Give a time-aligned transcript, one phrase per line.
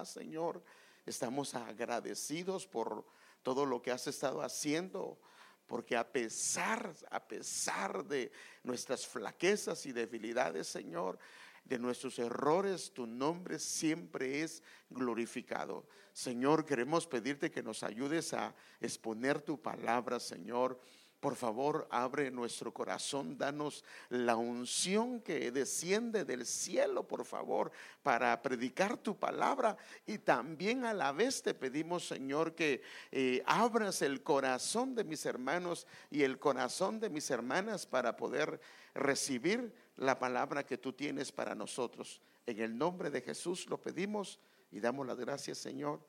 [0.00, 0.62] da, Señor.
[1.06, 3.06] Estamos agradecidos por
[3.42, 5.18] todo lo que has estado haciendo,
[5.66, 8.32] porque a pesar, a pesar de
[8.62, 11.18] nuestras flaquezas y debilidades, Señor,
[11.64, 15.86] de nuestros errores, tu nombre siempre es glorificado.
[16.12, 20.80] Señor, queremos pedirte que nos ayudes a exponer tu palabra, Señor
[21.20, 27.70] por favor, abre nuestro corazón, danos la unción que desciende del cielo, por favor,
[28.02, 29.76] para predicar tu palabra.
[30.06, 32.80] Y también a la vez te pedimos, Señor, que
[33.12, 38.58] eh, abras el corazón de mis hermanos y el corazón de mis hermanas para poder
[38.94, 42.22] recibir la palabra que tú tienes para nosotros.
[42.46, 44.40] En el nombre de Jesús lo pedimos
[44.72, 46.00] y damos las gracias, Señor.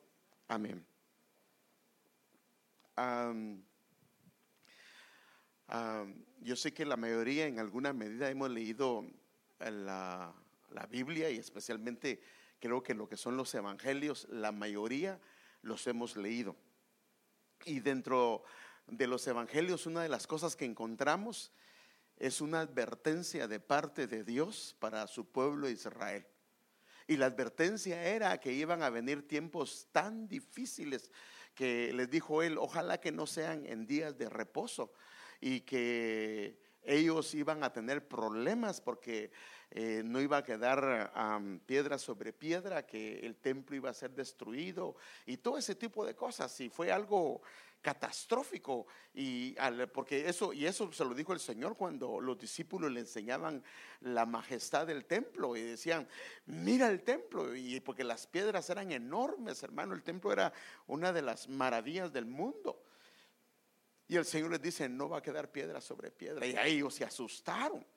[0.48, 0.86] Amén.
[5.74, 6.06] Ah,
[6.42, 9.06] yo sé que la mayoría en alguna medida hemos leído
[9.58, 10.34] la,
[10.70, 12.22] la, Biblia y especialmente
[12.60, 15.18] creo que lo que son los evangelios, la mayoría
[15.62, 16.58] los hemos leído.
[17.64, 18.44] Y dentro
[18.86, 21.54] de los evangelios una de las cosas que encontramos
[22.18, 26.26] es una advertencia de parte de Dios para su pueblo Israel.
[27.08, 31.10] Y la advertencia era que iban a venir tiempos tan difíciles
[31.56, 34.92] que les dijo él, ojalá que no sean en días de reposo,
[35.42, 39.32] y que ellos iban a tener problemas porque
[39.72, 41.12] eh, no iba a quedar
[41.66, 46.16] piedra sobre piedra, que el templo iba a ser destruido y todo ese tipo de
[46.16, 46.60] cosas.
[46.62, 47.42] Y fue algo
[47.82, 48.86] catastrófico.
[49.14, 49.56] Y
[49.94, 53.64] porque eso y eso se lo dijo el Señor cuando los discípulos le enseñaban
[54.02, 56.08] la majestad del templo y decían
[56.46, 60.54] mira el templo y porque las piedras eran enormes hermano el templo era
[60.88, 62.82] una de las maravillas del mundo
[64.12, 66.46] y el Señor les dice, no va a quedar piedra sobre piedra.
[66.46, 67.88] Y ellos se asustaron.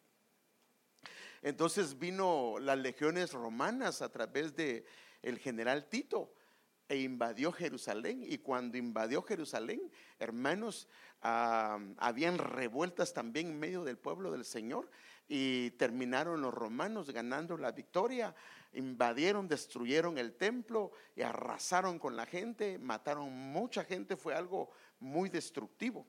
[1.42, 4.86] Entonces vino las legiones romanas a través de
[5.22, 6.32] el general Tito
[6.88, 8.24] e invadió Jerusalén.
[8.24, 9.90] Y cuando invadió Jerusalén,
[10.20, 10.86] hermanos,
[11.20, 14.88] habían revueltas también en medio del pueblo del Señor
[15.26, 18.36] y terminaron los romanos ganando la victoria.
[18.74, 24.16] Invadieron, destruyeron el templo y arrasaron con la gente, mataron mucha gente.
[24.16, 24.70] Fue algo
[25.04, 26.06] muy destructivo.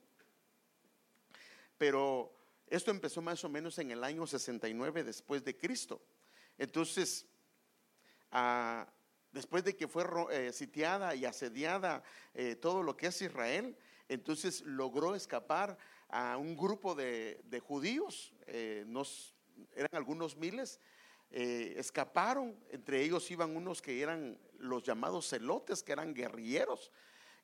[1.78, 2.34] Pero
[2.66, 6.02] esto empezó más o menos en el año 69 después de Cristo.
[6.58, 7.26] Entonces,
[8.32, 8.88] ah,
[9.30, 12.02] después de que fue eh, sitiada y asediada
[12.34, 13.76] eh, todo lo que es Israel,
[14.08, 15.76] entonces logró escapar
[16.08, 18.86] a un grupo de, judíos, eh,
[19.74, 20.80] eran algunos miles,
[21.28, 26.92] escaparon, entre ellos iban unos que eran los llamados celotes, que eran guerrilleros,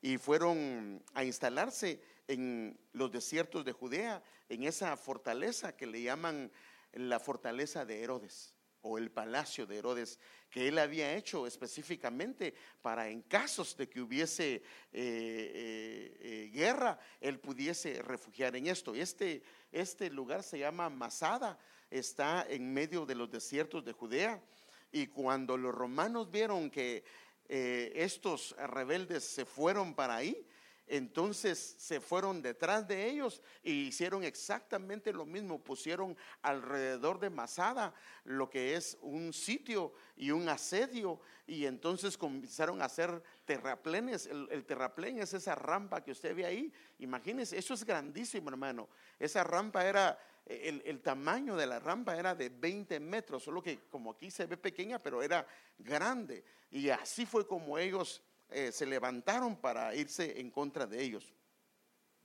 [0.03, 6.51] y fueron a instalarse en los desiertos de Judea, en esa fortaleza que le llaman
[6.91, 10.19] la fortaleza de Herodes o el palacio de Herodes,
[10.49, 16.99] que él había hecho específicamente para en casos de que hubiese eh, eh, eh, guerra,
[17.21, 18.93] él pudiese refugiar en esto.
[18.93, 19.41] Este,
[19.71, 21.57] este lugar se llama Masada,
[21.89, 24.43] está en medio de los desiertos de Judea.
[24.91, 27.03] Y cuando los romanos vieron que
[27.49, 30.47] eh, estos rebeldes se fueron para ahí,
[30.87, 37.93] entonces se fueron detrás de ellos y hicieron exactamente lo mismo, pusieron alrededor de Masada
[38.25, 44.27] lo que es un sitio y un asedio y entonces comenzaron a hacer terraplenes.
[44.27, 48.89] El, el terraplén es esa rampa que usted ve ahí, imagínense, eso es grandísimo hermano,
[49.19, 54.11] esa rampa era el, tamaño de la rampa era de 20 metros, solo que como
[54.11, 56.43] aquí se ve pequeña, pero era grande.
[56.69, 61.33] Y así fue como ellos eh, se levantaron para irse en contra de ellos.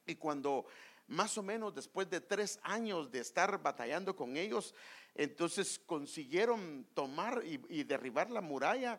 [0.06, 0.66] Y cuando
[1.06, 4.74] más o menos después de tres años de estar batallando con ellos,
[5.14, 8.98] entonces consiguieron tomar y, derribar la muralla.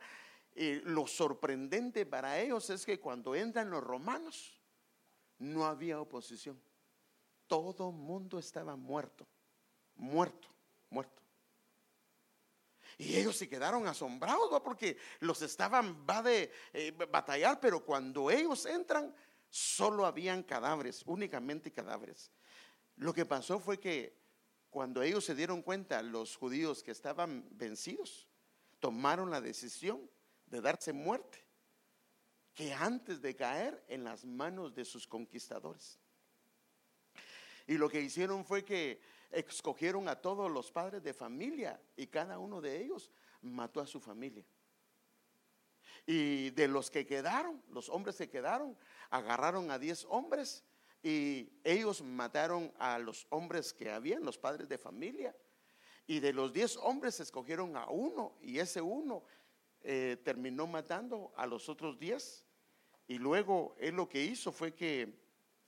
[0.56, 4.60] lo sorprendente para ellos es que cuando entran los romanos,
[5.38, 6.60] no había oposición
[7.50, 9.28] todo mundo estaba muerto,
[9.96, 10.48] muerto,
[10.90, 11.22] muerto.
[12.98, 18.66] Y ellos se quedaron asombrados porque los estaban va de eh, batallar, pero cuando ellos
[18.68, 19.14] entran,
[19.50, 22.32] solo habían cadáveres, únicamente cadáveres.
[22.98, 24.20] Lo que pasó fue que
[24.70, 28.28] cuando ellos se dieron cuenta, los judíos que estaban vencidos,
[28.80, 30.08] tomaron la decisión
[30.46, 31.44] de darse muerte,
[32.54, 36.00] que antes de caer en las manos de sus conquistadores.
[37.70, 39.00] Y lo que hicieron fue que
[39.30, 43.12] escogieron a todos los padres de familia y cada uno de ellos
[43.44, 44.44] mató a su familia.
[46.08, 48.76] Y de los que quedaron, los hombres que quedaron,
[49.12, 50.64] agarraron a diez hombres
[51.04, 55.36] y ellos mataron a los hombres que habían, los padres de familia.
[56.08, 59.24] Y de los diez hombres escogieron a uno y ese uno
[59.82, 62.44] eh, terminó matando a los otros diez.
[63.08, 65.14] Y luego él lo que hizo fue que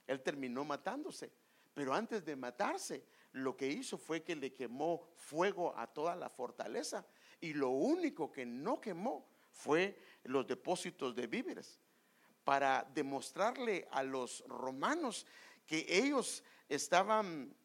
[0.08, 1.32] él terminó matándose.
[1.74, 6.30] Pero antes de matarse, lo que hizo fue que le quemó fuego a toda la
[6.30, 7.06] fortaleza.
[7.40, 11.80] Y lo único que no quemó fue los depósitos de víveres.
[12.44, 15.26] Para demostrarle a los romanos
[15.66, 17.56] que ellos estaban,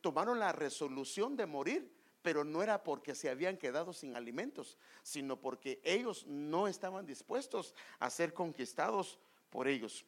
[0.00, 5.40] tomaron la resolución de morir pero no era porque se habían quedado sin alimentos, sino
[5.40, 9.18] porque ellos no estaban dispuestos a ser conquistados
[9.50, 10.04] por ellos.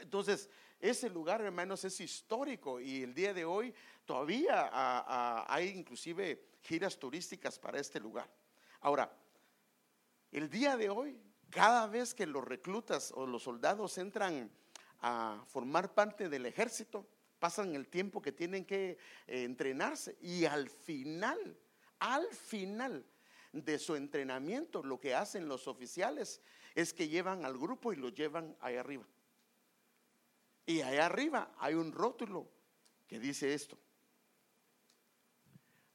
[0.00, 0.48] Entonces,
[0.80, 3.74] ese lugar, hermanos, es histórico y el día de hoy
[4.04, 4.70] todavía
[5.46, 8.30] hay inclusive giras turísticas para este lugar.
[8.80, 9.14] Ahora,
[10.32, 11.20] el día de hoy,
[11.50, 14.50] cada vez que los reclutas o los soldados entran
[15.00, 17.06] a formar parte del ejército,
[17.38, 21.58] pasan el tiempo que tienen que eh, entrenarse y al final,
[21.98, 23.04] al final
[23.52, 26.40] de su entrenamiento, lo que hacen los oficiales
[26.74, 29.04] es que llevan al grupo y lo llevan allá arriba.
[30.70, 32.48] Y allá arriba hay un rótulo
[33.08, 33.76] que dice esto,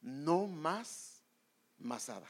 [0.02, 1.24] no más
[1.78, 2.30] masada.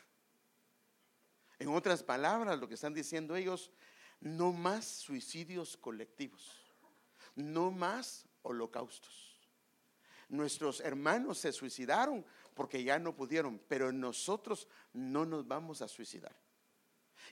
[1.57, 3.71] En otras palabras, lo que están diciendo ellos,
[4.19, 6.71] no más suicidios colectivos,
[7.33, 9.39] no más holocaustos.
[10.29, 16.44] Nuestros hermanos se suicidaron porque ya no pudieron, pero nosotros no nos vamos a suicidar.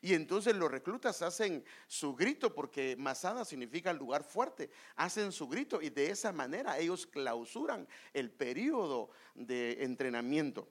[0.02, 5.82] Y entonces los reclutas hacen su grito, porque Masada significa lugar fuerte, hacen su grito
[5.82, 10.68] y de esa manera ellos clausuran el periodo de entrenamiento.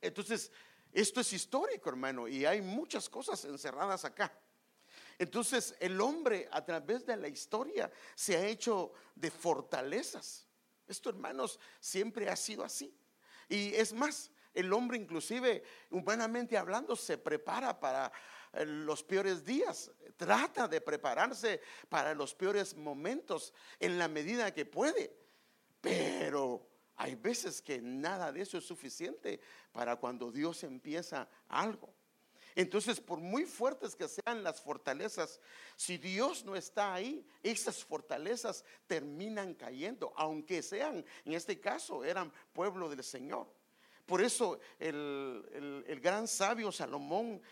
[0.00, 0.52] Entonces,
[0.92, 4.32] esto es histórico, hermano, y hay muchas cosas encerradas acá.
[5.18, 10.46] Entonces el hombre a través de la historia se ha hecho de fortalezas.
[10.86, 12.94] Esto, hermanos, siempre ha sido así.
[13.48, 18.12] Y es más, el hombre inclusive, humanamente hablando, se prepara para
[18.52, 24.64] eh, los peores días, trata de prepararse para los peores momentos en la medida que
[24.64, 25.14] puede.
[25.80, 29.40] Pero hay veces que nada de eso es suficiente
[29.72, 31.94] para cuando Dios empieza algo.
[32.58, 35.40] Entonces, por muy fuertes que sean las fortalezas,
[35.76, 42.32] si Dios no está ahí, esas fortalezas terminan cayendo, aunque sean, en este caso, eran
[42.52, 43.46] pueblo del Señor.
[44.08, 47.42] Por eso el, el gran sabio Salomón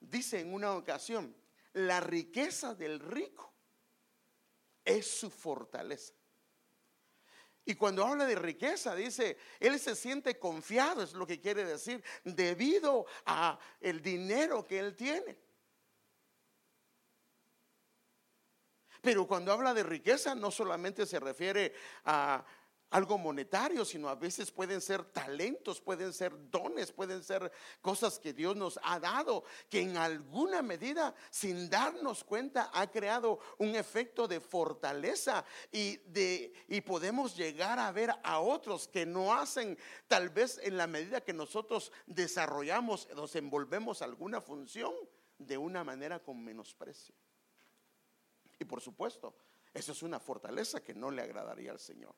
[0.00, 1.32] dice en una ocasión,
[1.74, 3.54] la riqueza del rico
[4.84, 6.12] es su fortaleza.
[7.64, 12.02] Y cuando habla de riqueza, dice, él se siente confiado, es lo que quiere decir,
[12.24, 15.38] debido a el dinero que él tiene.
[19.00, 21.72] Pero cuando habla de riqueza, no solamente se refiere
[22.04, 22.44] a
[22.90, 27.50] algo monetario, sino a veces pueden ser talentos, pueden ser dones, pueden ser
[27.80, 33.38] cosas que Dios nos ha dado, que en alguna medida, sin darnos cuenta, ha creado
[33.58, 39.32] un efecto de fortaleza y, de, y podemos llegar a ver a otros que no
[39.32, 39.78] hacen,
[40.08, 44.92] tal vez en la medida que nosotros desarrollamos, nos envolvemos alguna función
[45.38, 47.14] de una manera con menosprecio.
[48.58, 49.34] Y por supuesto,
[49.72, 52.14] eso es una fortaleza que no le agradaría al Señor.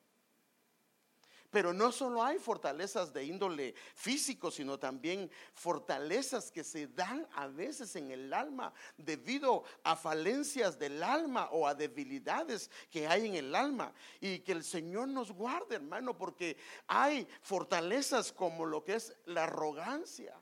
[1.53, 7.47] Pero no solo hay fortalezas de índole físico, sino también fortalezas que se dan a
[7.47, 13.35] veces en el alma debido a falencias del alma o a debilidades que hay en
[13.35, 13.93] el alma.
[14.19, 16.57] Y que el Señor nos guarde, hermano, porque
[16.87, 20.35] hay fortalezas como lo que es la arrogancia,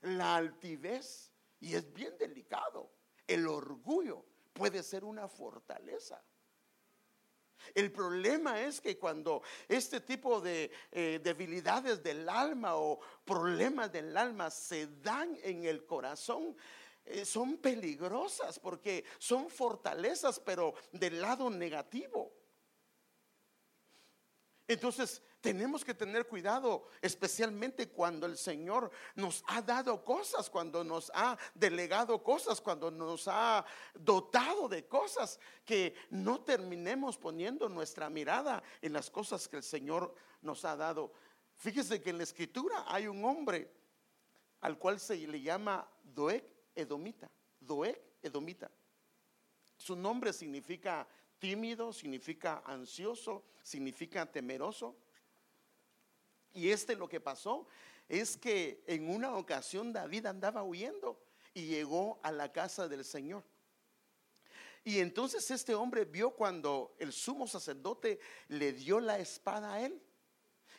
[0.00, 2.90] la altivez, y es bien delicado.
[3.26, 6.22] El orgullo puede ser una fortaleza.
[7.74, 14.16] El problema es que cuando este tipo de eh, debilidades del alma o problemas del
[14.16, 16.56] alma se dan en el corazón,
[17.04, 22.32] eh, son peligrosas porque son fortalezas, pero del lado negativo.
[24.66, 31.12] Entonces, tenemos que tener cuidado, especialmente cuando el Señor nos ha dado cosas, cuando nos
[31.14, 38.62] ha delegado cosas, cuando nos ha dotado de cosas, que no terminemos poniendo nuestra mirada
[38.80, 41.12] en las cosas que el Señor nos ha dado.
[41.56, 43.70] Fíjese que en la escritura hay un hombre
[44.62, 46.42] al cual se le llama Doeg
[46.74, 47.30] Edomita.
[47.60, 48.70] Doeg Edomita.
[49.76, 51.06] Su nombre significa
[51.38, 54.96] tímido, significa ansioso, significa temeroso.
[56.54, 57.66] Y este lo que pasó
[58.08, 61.20] es que en una ocasión David andaba huyendo
[61.52, 63.42] y llegó a la casa del Señor.
[64.84, 70.00] Y entonces este hombre vio cuando el sumo sacerdote le dio la espada a él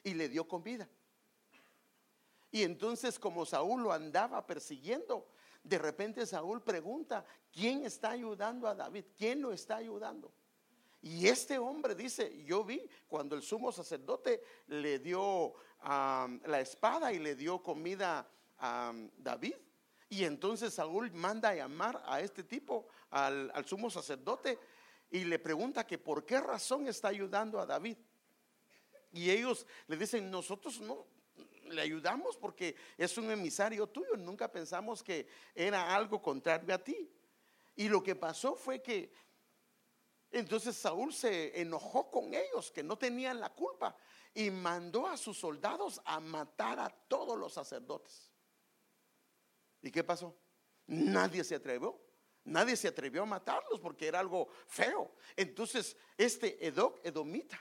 [0.04, 0.88] y le dio comida.
[2.52, 5.28] Y entonces como Saúl lo andaba persiguiendo,
[5.64, 9.06] de repente Saúl pregunta, ¿quién está ayudando a David?
[9.18, 10.32] ¿Quién lo está ayudando?
[11.06, 17.20] Y este hombre dice, yo vi cuando el sumo sacerdote le dio la espada y
[17.20, 19.54] le dio comida a David.
[20.10, 24.58] Y entonces Saúl manda a llamar a este tipo, al, al sumo sacerdote,
[25.12, 27.98] y le pregunta que por qué razón está ayudando a David.
[29.12, 31.06] Y ellos le dicen, nosotros no,
[31.66, 37.12] le ayudamos porque es un emisario tuyo, nunca pensamos que era algo contrario a ti.
[37.76, 39.12] Y lo que pasó fue que
[40.40, 43.96] entonces Saúl se enojó con ellos, que no tenían la culpa,
[44.34, 48.30] y mandó a sus soldados a matar a todos los sacerdotes.
[49.82, 50.36] ¿Y qué pasó?
[50.88, 51.98] Nadie se atrevió.
[52.44, 55.16] Nadie se atrevió a matarlos porque era algo feo.
[55.38, 57.60] Entonces, este Edoc, Edomita,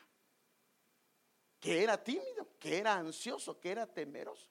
[1.60, 4.50] que era tímido, que era ansioso, que era temeroso,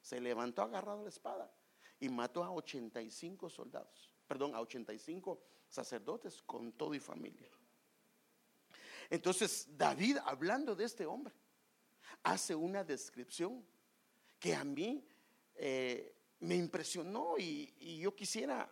[0.00, 1.52] se levantó agarrado la espada
[2.00, 7.48] y mató a 85 soldados, perdón, a 85 sacerdotes con todo y familia.
[9.10, 11.34] Entonces, David, hablando de este hombre,
[12.22, 13.64] hace una descripción
[14.38, 15.04] que a mí
[15.54, 18.68] eh, me impresionó y, yo quisiera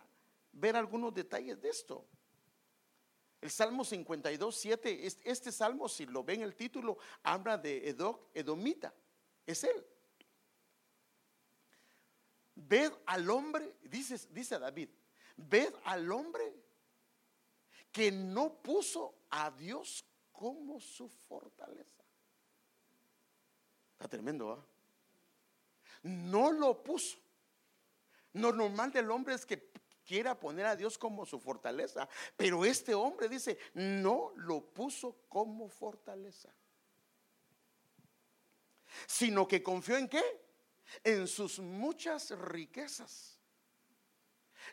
[0.53, 2.07] ver algunos detalles de esto.
[3.41, 8.95] El Salmo 52, 7, este salmo, si lo ven el título, habla de Edoc, Edomita.
[9.47, 9.87] Es él.
[12.55, 14.89] Ved al hombre, dice, dice David,
[15.37, 16.55] ved al hombre
[17.93, 20.06] que no puso a Dios
[20.37, 22.05] como su fortaleza.
[23.93, 24.65] Está tremendo, ¿ah?
[26.03, 27.17] No lo puso.
[28.35, 29.73] Lo normal del hombre es que
[30.05, 32.07] quiera poner a Dios como su fortaleza.
[32.37, 36.55] Pero este hombre dice, no lo puso como fortaleza.
[39.07, 40.23] Sino que confió en qué?
[41.03, 43.39] En sus muchas riquezas.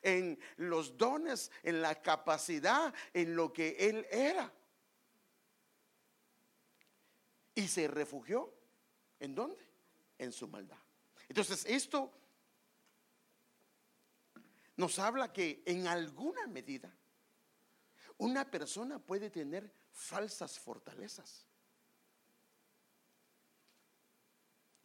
[0.02, 4.54] En los dones, en la capacidad, en lo que él era.
[7.56, 8.54] Y se refugió.
[9.20, 9.66] ¿En dónde?
[10.18, 10.80] En su maldad.
[11.30, 12.12] Entonces, esto
[14.76, 16.94] nos habla que en alguna medida
[18.18, 21.48] una persona puede tener falsas fortalezas.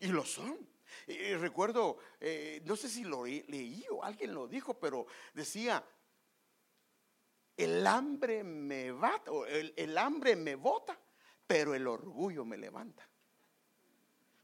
[0.00, 0.68] Y lo son.
[1.06, 5.84] Y recuerdo, eh, no sé si lo leí o alguien lo dijo, pero decía,
[7.56, 10.98] el hambre me va, el, el hambre me bota,
[11.48, 13.08] pero el orgullo me levanta.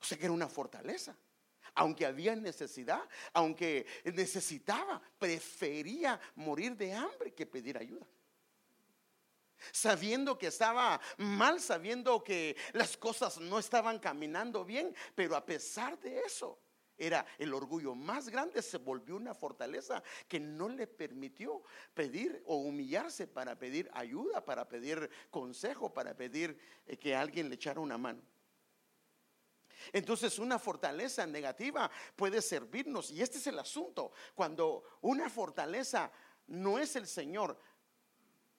[0.00, 1.16] O sea que era una fortaleza
[1.74, 8.06] aunque había necesidad, aunque necesitaba, prefería morir de hambre que pedir ayuda.
[9.72, 15.98] Sabiendo que estaba mal, sabiendo que las cosas no estaban caminando bien, pero a pesar
[15.98, 16.60] de eso,
[16.96, 22.56] era el orgullo más grande, se volvió una fortaleza que no le permitió pedir o
[22.56, 27.98] humillarse para pedir ayuda, para pedir consejo, para pedir eh, que alguien le echara una
[27.98, 28.22] mano.
[29.92, 33.10] Entonces una fortaleza negativa puede servirnos.
[33.10, 34.12] Y este es el asunto.
[34.34, 36.10] Cuando una fortaleza
[36.46, 37.58] no es el Señor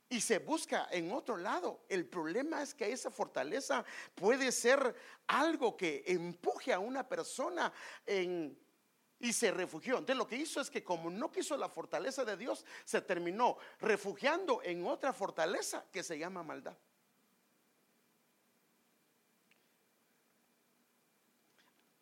[0.09, 3.83] y se busca en otro lado, el problema es que esa fortaleza
[4.13, 4.95] puede ser
[5.27, 7.74] algo que empuje a una persona
[8.05, 9.97] y se refugió.
[9.97, 13.57] Entonces lo que hizo es que como no quiso la fortaleza de Dios, se terminó
[13.79, 16.77] refugiando en otra fortaleza que se llama maldad.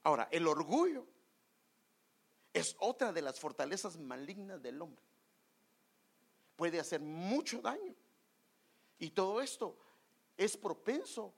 [0.06, 1.08] Ahora, el orgullo
[2.52, 5.13] es otra de las fortalezas malignas del hombre.
[6.64, 7.94] Puede hacer mucho daño.
[8.98, 9.78] Y todo esto
[10.38, 11.34] es propenso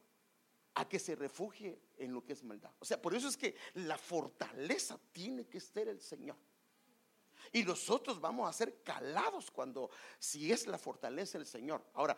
[0.76, 2.72] a que se refugie en lo que es maldad.
[2.78, 6.36] O sea, por eso es que la fortaleza tiene que ser el Señor.
[7.52, 9.90] Y nosotros vamos a ser calados cuando,
[10.20, 11.84] si es la fortaleza el Señor.
[11.96, 12.16] Ahora,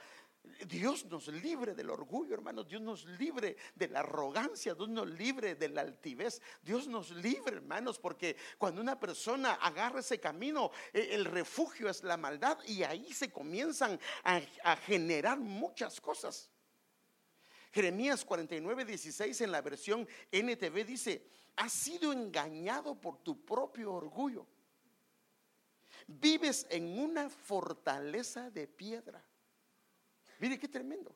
[0.67, 2.67] Dios nos libre del orgullo, hermanos.
[2.67, 4.73] Dios nos libre de la arrogancia.
[4.73, 6.41] Dios nos libre de la altivez.
[6.61, 12.03] Dios nos libre, hermanos, porque cuando una persona agarra ese camino, eh, el refugio es
[12.03, 16.49] la maldad y ahí se comienzan a, generar muchas cosas.
[17.71, 24.47] Jeremías 49, 16 en la versión NTV dice, has sido engañado por tu propio orgullo.
[26.07, 29.23] Vives en una fortaleza de piedra
[30.39, 31.15] Mire qué tremendo.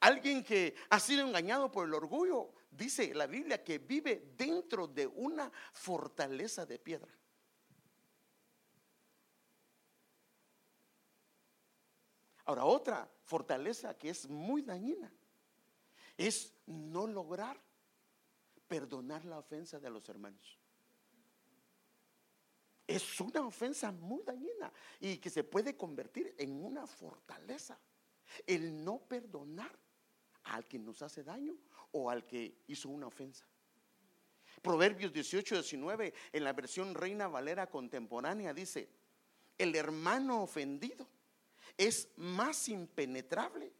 [0.00, 5.06] Alguien que ha sido engañado por el orgullo, dice la Biblia que vive dentro de
[5.06, 7.12] una fortaleza de piedra.
[12.44, 15.12] Ahora, otra fortaleza que es muy dañina
[16.16, 17.60] es no lograr
[18.68, 20.58] perdonar la ofensa de los hermanos.
[22.86, 27.76] es una ofensa muy dañina y que se puede convertir en una fortaleza.
[28.46, 29.76] El no perdonar
[30.44, 31.54] al que nos hace daño
[31.92, 33.46] o al que hizo una ofensa.
[34.62, 38.88] Proverbios 18, 19, en la versión Reina Valera contemporánea, dice,
[39.58, 41.06] el hermano ofendido
[41.76, 43.72] es más impenetrable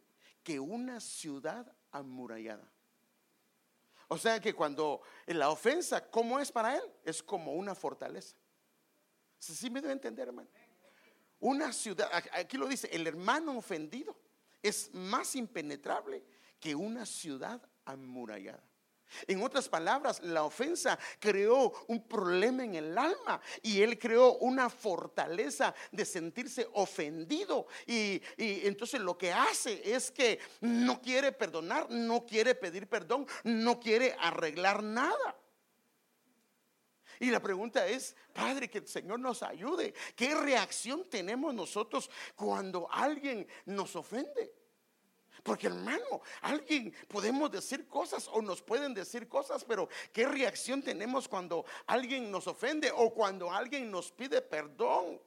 [0.43, 2.71] que una ciudad amurallada.
[4.07, 6.83] O sea que cuando la ofensa, ¿cómo es para él?
[7.03, 8.37] Es como una fortaleza.
[9.37, 10.49] ¿Sí me debe entender, hermano?
[11.39, 14.15] Una ciudad, aquí lo dice, el hermano ofendido
[14.61, 16.23] es más impenetrable
[16.59, 18.63] que una ciudad amurallada.
[19.25, 24.69] En otras palabras, la ofensa creó un problema en el alma y él creó una
[24.69, 27.67] fortaleza de sentirse ofendido.
[27.85, 33.79] Y, entonces lo que hace es que no quiere perdonar, no quiere pedir perdón, no
[33.79, 35.35] quiere arreglar nada.
[37.19, 39.93] Y la pregunta es, Padre, que el Señor nos ayude.
[40.15, 44.53] ¿Qué reacción tenemos nosotros cuando alguien nos ofende?
[45.43, 51.27] Porque hermano, alguien podemos decir cosas o nos pueden decir cosas, pero ¿qué reacción tenemos
[51.27, 55.21] cuando alguien nos ofende o cuando alguien nos pide perdón?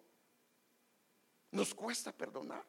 [1.52, 2.64] Nos cuesta perdonar.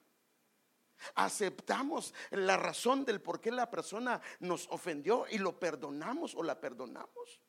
[1.15, 6.59] Aceptamos la razón del por qué la persona nos ofendió y lo perdonamos o la
[6.59, 7.41] perdonamos.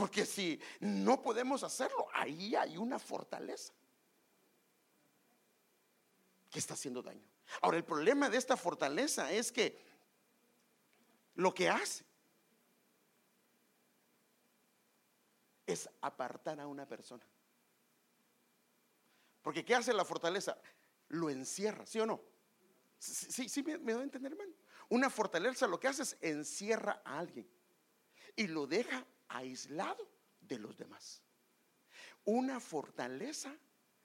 [0.00, 3.74] Porque si no podemos hacerlo, ahí hay una fortaleza
[6.48, 7.22] que está haciendo daño.
[7.60, 9.78] Ahora, el problema de esta fortaleza es que
[11.34, 12.06] lo que hace
[15.66, 17.26] es apartar a una persona.
[19.42, 20.56] Porque ¿qué hace la fortaleza?
[21.08, 22.22] Lo encierra, ¿sí o no?
[22.98, 24.54] Sí, sí, me, me doy a entender, hermano.
[24.88, 27.46] Una fortaleza lo que hace es encierra a alguien
[28.34, 30.08] y lo deja aislado
[30.40, 31.22] de los demás.
[32.24, 33.56] Una fortaleza,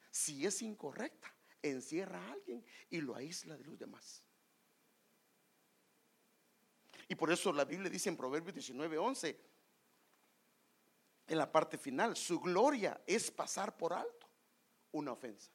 [0.10, 4.24] si es incorrecta, encierra a alguien y lo aísla de los demás.
[7.08, 9.40] Y por eso la Biblia dice en Proverbios 19, 11,
[11.28, 14.28] en la parte final, su gloria es pasar por alto
[14.92, 15.52] una ofensa.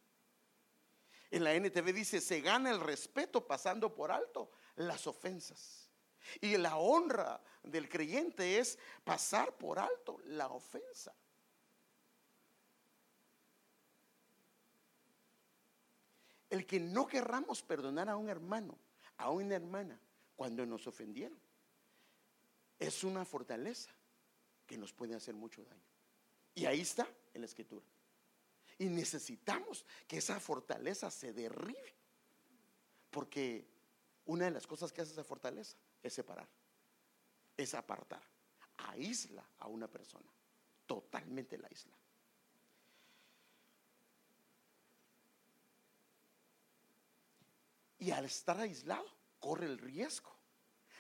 [1.31, 5.80] En la NTV dice, se gana el respeto pasando por alto las ofensas.
[6.41, 11.15] Y la honra del creyente es pasar por alto la ofensa.
[16.49, 18.77] El que no querramos perdonar a un hermano,
[19.19, 20.01] a una hermana,
[20.35, 21.39] cuando nos ofendieron,
[22.79, 23.91] es una fortaleza
[24.67, 25.83] que nos puede hacer mucho daño.
[26.55, 27.85] Y ahí está en la escritura.
[28.79, 31.95] Y necesitamos que esa fortaleza se derribe.
[33.11, 33.69] Porque
[34.25, 36.49] una de las cosas que hace esa fortaleza es separar,
[37.57, 38.23] es apartar,
[38.77, 40.31] aísla a una persona,
[40.87, 41.97] totalmente la isla.
[47.99, 49.07] Y al estar aislado,
[49.39, 50.35] corre el riesgo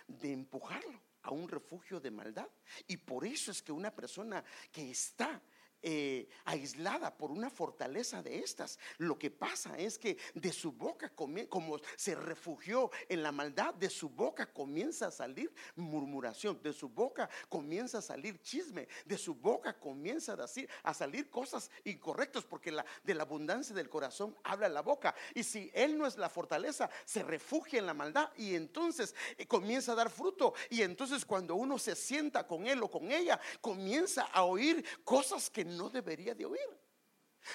[0.06, 2.48] de empujarlo a un refugio de maldad.
[2.86, 5.40] Y por eso es que una persona que está
[5.82, 8.78] eh, aislada por una fortaleza de estas.
[8.98, 13.90] Lo que pasa es que de su boca, como se refugió en la maldad, de
[13.90, 19.34] su boca comienza a salir murmuración, de su boca comienza a salir chisme, de su
[19.34, 24.36] boca comienza a, decir, a salir cosas incorrectas, porque la, de la abundancia del corazón
[24.44, 25.14] habla la boca.
[25.34, 29.46] Y si él no es la fortaleza, se refugia en la maldad y entonces eh,
[29.46, 30.54] comienza a dar fruto.
[30.68, 35.50] Y entonces cuando uno se sienta con él o con ella, comienza a oír cosas
[35.50, 36.80] que no debería de oír.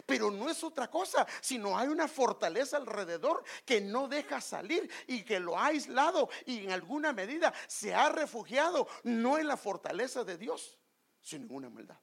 [0.05, 5.23] Pero no es otra cosa, sino hay una fortaleza alrededor que no deja salir y
[5.23, 10.23] que lo ha aislado y en alguna medida se ha refugiado, no en la fortaleza
[10.23, 10.77] de Dios,
[11.21, 11.99] sino en una maldad.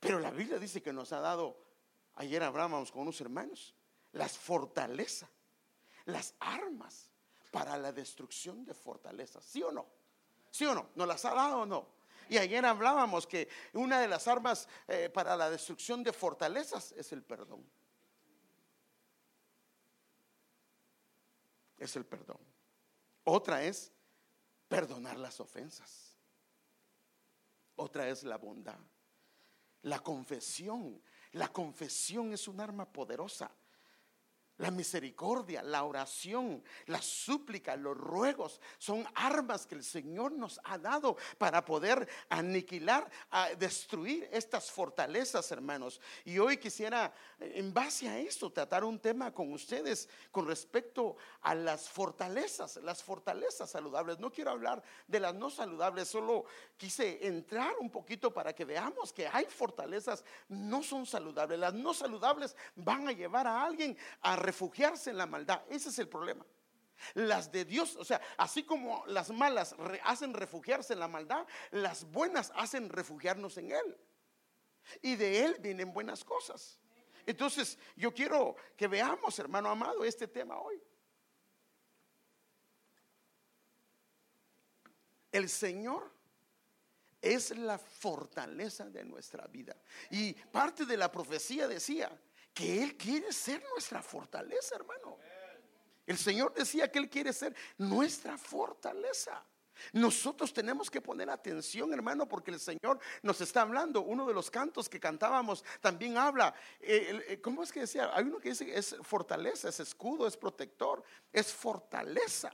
[0.00, 1.62] Pero la Biblia dice que nos ha dado,
[2.14, 3.74] ayer hablábamos con unos hermanos,
[4.12, 5.28] las fortalezas,
[6.06, 7.10] las armas
[7.50, 9.99] para la destrucción de fortalezas, ¿sí o no?
[10.50, 10.90] ¿Sí o no?
[10.94, 11.86] ¿Nos las ha dado o no?
[12.28, 17.12] Y ayer hablábamos que una de las armas eh, para la destrucción de fortalezas es
[17.12, 17.68] el perdón.
[21.76, 22.38] Es el perdón.
[23.24, 23.92] Otra es
[24.68, 26.16] perdonar las ofensas.
[27.76, 28.78] Otra es la bondad.
[29.82, 31.02] La confesión.
[31.32, 33.50] La confesión es un arma poderosa.
[34.60, 40.76] La misericordia, la oración, la súplica, los ruegos son armas que el Señor nos ha
[40.76, 43.10] dado para poder aniquilar,
[43.58, 45.98] destruir estas fortalezas, hermanos.
[46.26, 51.54] Y hoy quisiera, en base a esto, tratar un tema con ustedes con respecto a
[51.54, 54.18] las fortalezas, las fortalezas saludables.
[54.18, 56.44] No quiero hablar de las no saludables, solo
[56.76, 61.58] quise entrar un poquito para que veamos que hay fortalezas no son saludables.
[61.58, 65.62] Las no saludables van a llevar a alguien a refugiarse en la maldad.
[65.68, 66.44] Ese es el problema.
[67.14, 72.04] Las de Dios, o sea, así como las malas hacen refugiarse en la maldad, las
[72.04, 73.96] buenas hacen refugiarnos en Él.
[75.02, 76.80] Y de Él vienen buenas cosas.
[77.24, 80.82] Entonces, yo quiero que veamos, hermano amado, este tema hoy.
[85.30, 86.10] El Señor
[87.22, 89.76] es la fortaleza de nuestra vida.
[90.10, 92.10] Y parte de la profecía decía,
[92.54, 95.18] que Él quiere ser nuestra fortaleza, hermano.
[96.06, 99.44] El Señor decía que Él quiere ser nuestra fortaleza.
[99.92, 104.02] Nosotros tenemos que poner atención, hermano, porque el Señor nos está hablando.
[104.02, 106.54] Uno de los cantos que cantábamos también habla.
[106.80, 108.10] Eh, eh, ¿Cómo es que decía?
[108.14, 112.52] Hay uno que dice es fortaleza, es escudo, es protector, es fortaleza.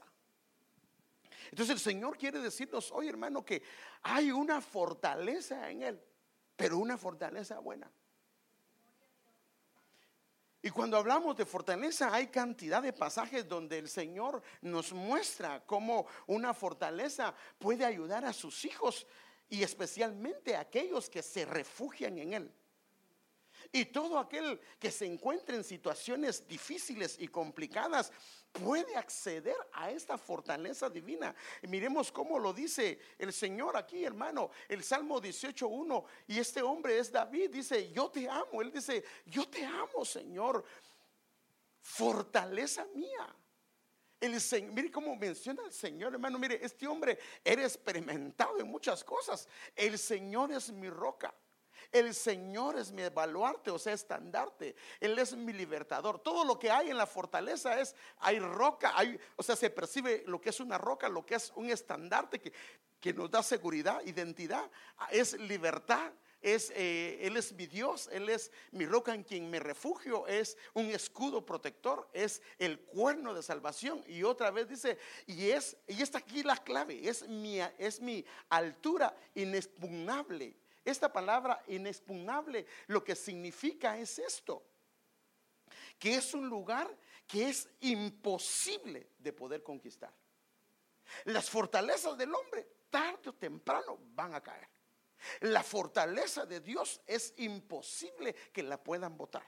[1.49, 3.63] Entonces el Señor quiere decirnos hoy, hermano, que
[4.03, 6.01] hay una fortaleza en Él,
[6.55, 7.89] pero una fortaleza buena.
[10.61, 16.07] Y cuando hablamos de fortaleza, hay cantidad de pasajes donde el Señor nos muestra cómo
[16.25, 19.05] una fortaleza puede ayudar a sus hijos
[19.49, 22.51] y especialmente a aquellos que se refugian en Él.
[23.71, 28.11] Y todo aquel que se encuentre en situaciones difíciles y complicadas
[28.51, 31.35] puede acceder a esta fortaleza divina.
[31.63, 36.03] miremos cómo lo dice el Señor aquí, hermano, el Salmo 18.1.
[36.27, 38.61] Y este hombre es David, dice, yo te amo.
[38.61, 40.63] Él dice, yo te amo, Señor.
[41.81, 43.35] Fortaleza mía.
[44.19, 46.39] El Señor, mire cómo menciona el Señor, hermano.
[46.39, 49.47] Mire, este hombre era experimentado en muchas cosas.
[49.75, 51.33] El Señor es mi roca.
[51.91, 54.75] El Señor es mi baluarte, o sea, estandarte.
[54.99, 56.19] Él es mi libertador.
[56.19, 60.23] Todo lo que hay en la fortaleza es, hay roca, hay, o sea, se percibe
[60.27, 62.51] lo que es una roca, lo que es un estandarte que,
[62.99, 64.69] que nos da seguridad, identidad,
[65.11, 66.11] es libertad.
[66.39, 70.55] Es, eh, él es mi Dios, Él es mi roca en quien me refugio, es
[70.75, 74.03] un escudo protector, es el cuerno de salvación.
[74.07, 78.23] Y otra vez dice, y es, y está aquí la clave, es mi, es mi
[78.49, 80.55] altura inexpugnable
[80.89, 84.65] esta palabra inexpugnable lo que significa es esto,
[85.99, 86.89] que es un lugar
[87.27, 90.13] que es imposible de poder conquistar.
[91.25, 94.67] Las fortalezas del hombre tarde o temprano van a caer.
[95.41, 99.47] La fortaleza de Dios es imposible que la puedan botar.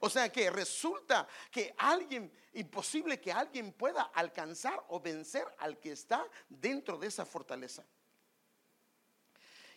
[0.00, 5.92] O sea que resulta que alguien, imposible que alguien pueda alcanzar o vencer al que
[5.92, 7.84] está dentro de esa fortaleza.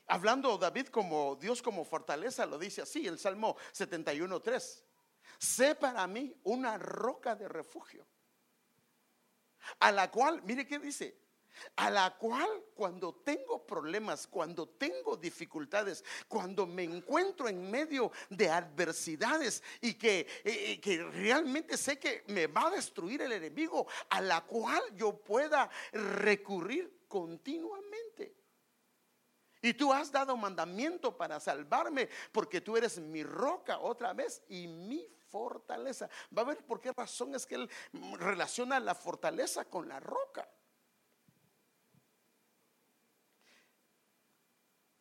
[0.08, 4.84] Hablando David como Dios como fortaleza, lo dice así, el Salmo 71.3.
[5.39, 8.06] Sé para mí una roca de refugio,
[9.80, 11.18] a la cual, mire qué dice,
[11.76, 18.50] a la cual cuando tengo problemas, cuando tengo dificultades, cuando me encuentro en medio de
[18.50, 24.22] adversidades y que, eh, que, realmente sé que me va a destruir el enemigo, a
[24.22, 28.45] la cual yo pueda recurrir continuamente.
[29.65, 34.67] Y tú has dado mandamiento para salvarme porque tú eres mi roca otra vez y
[34.67, 36.08] mi fortaleza.
[36.38, 37.69] Va a ver por qué razón es que él
[38.19, 40.47] relaciona la fortaleza con la roca.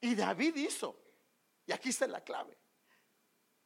[0.00, 0.98] Y David hizo,
[1.66, 2.56] y aquí está la clave,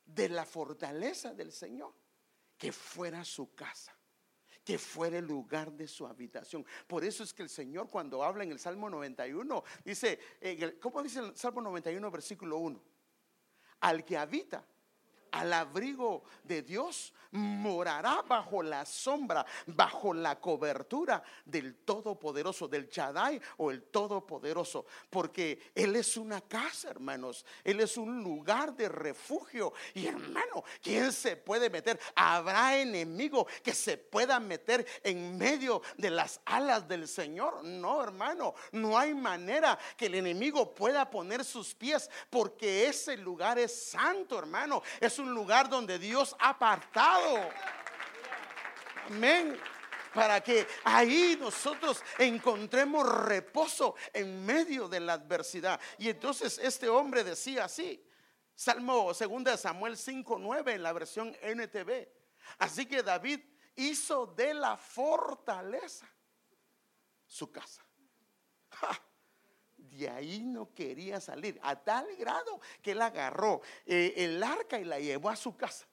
[0.05, 1.95] de la fortaleza del Señor,
[2.57, 3.98] que fuera su casa
[4.69, 6.63] que fuera el lugar de su habitación.
[6.87, 10.19] Por eso es que el Señor cuando habla en el Salmo 91, dice,
[10.79, 12.83] ¿cómo dice el Salmo 91, versículo 1?
[13.81, 14.63] Al que habita
[15.33, 23.41] al abrigo de Dios, morará bajo la sombra, bajo la cobertura del Todopoderoso, del Chadai
[23.59, 29.73] o el Todopoderoso, porque Él es una casa, hermanos, Él es un lugar de refugio.
[29.95, 31.99] Y hermano, ¿quién se puede meter?
[32.15, 37.65] ¿Habrá enemigo que se pueda meter en medio de las alas del Señor?
[37.65, 43.59] No, hermano, no hay manera que el enemigo pueda poner sus pies, porque ese lugar
[43.59, 44.83] es santo, hermano,
[45.19, 47.51] un lugar donde Dios ha apartado.
[49.07, 49.59] Amén.
[50.15, 55.81] Para que ahí nosotros encontremos reposo en medio de la adversidad.
[55.99, 58.05] Y entonces este hombre decía así,
[58.55, 62.09] Salmo 2 de Samuel 5:9 en la versión NTV.
[62.59, 63.41] Así que David
[63.77, 66.09] hizo de la fortaleza
[67.27, 67.85] su casa.
[69.79, 74.85] De ahí no quería salir, a tal grado que él agarró eh, el arca y
[74.85, 75.87] la llevó a su casa.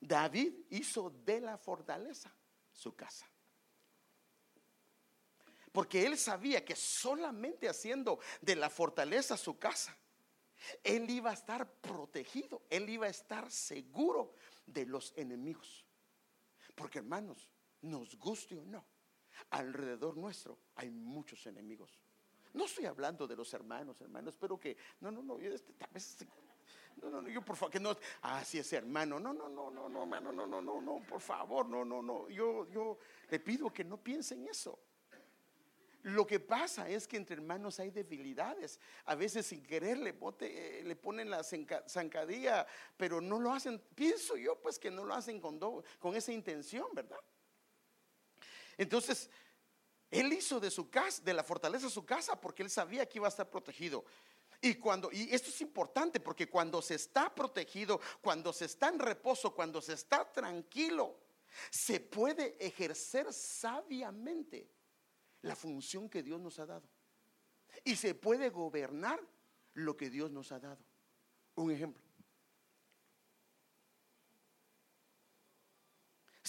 [0.00, 2.34] David hizo de la fortaleza
[2.72, 3.30] su casa.
[5.72, 9.96] Porque él sabía que solamente haciendo de la fortaleza su casa,
[10.82, 14.34] él iba a estar protegido, él iba a estar seguro
[14.66, 15.84] de los enemigos.
[16.74, 17.48] Porque hermanos,
[17.82, 18.84] nos guste o no,
[19.50, 21.98] alrededor nuestro hay muchos enemigos.
[22.52, 25.88] No estoy hablando de los hermanos, hermanos, espero que, no, no, no, yo este, tal
[27.02, 29.88] no, no, yo por favor, que no, ah, sí, ese hermano, no, no, no, no,
[29.88, 32.98] no, hermano, no, no, no, no, por favor, no, no, no, yo, yo
[33.30, 34.78] le pido que no piensen eso.
[36.02, 38.80] Lo que pasa es que entre hermanos hay debilidades.
[39.04, 43.78] A veces sin querer le, eh, ponen la zancadilla, pero no lo hacen.
[43.94, 47.20] Pienso yo pues que no lo hacen con, con esa intención, ¿verdad?
[48.80, 49.28] Entonces,
[50.10, 53.26] él hizo de su casa, de la fortaleza su casa, porque él sabía que iba
[53.26, 54.06] a estar protegido.
[54.62, 58.98] Y cuando, y esto es importante, porque cuando se está protegido, cuando se está en
[58.98, 61.18] reposo, cuando se está tranquilo,
[61.70, 64.66] se puede ejercer sabiamente
[65.42, 66.88] la función que Dios nos ha dado.
[67.84, 69.20] Y se puede gobernar
[69.74, 70.82] lo que Dios nos ha dado.
[71.54, 72.02] Un ejemplo.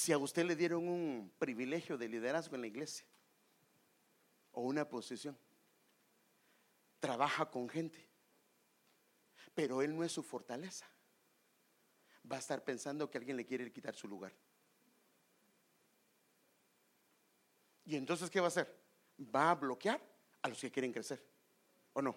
[0.01, 3.05] Si a usted le dieron un privilegio de liderazgo en la iglesia
[4.51, 5.37] o una posición,
[6.99, 8.03] trabaja con gente,
[9.53, 10.89] pero él no es su fortaleza,
[12.29, 14.33] va a estar pensando que alguien le quiere quitar su lugar.
[17.85, 18.75] ¿Y entonces qué va a hacer?
[19.19, 20.01] Va a bloquear
[20.41, 21.23] a los que quieren crecer,
[21.93, 22.15] ¿o no?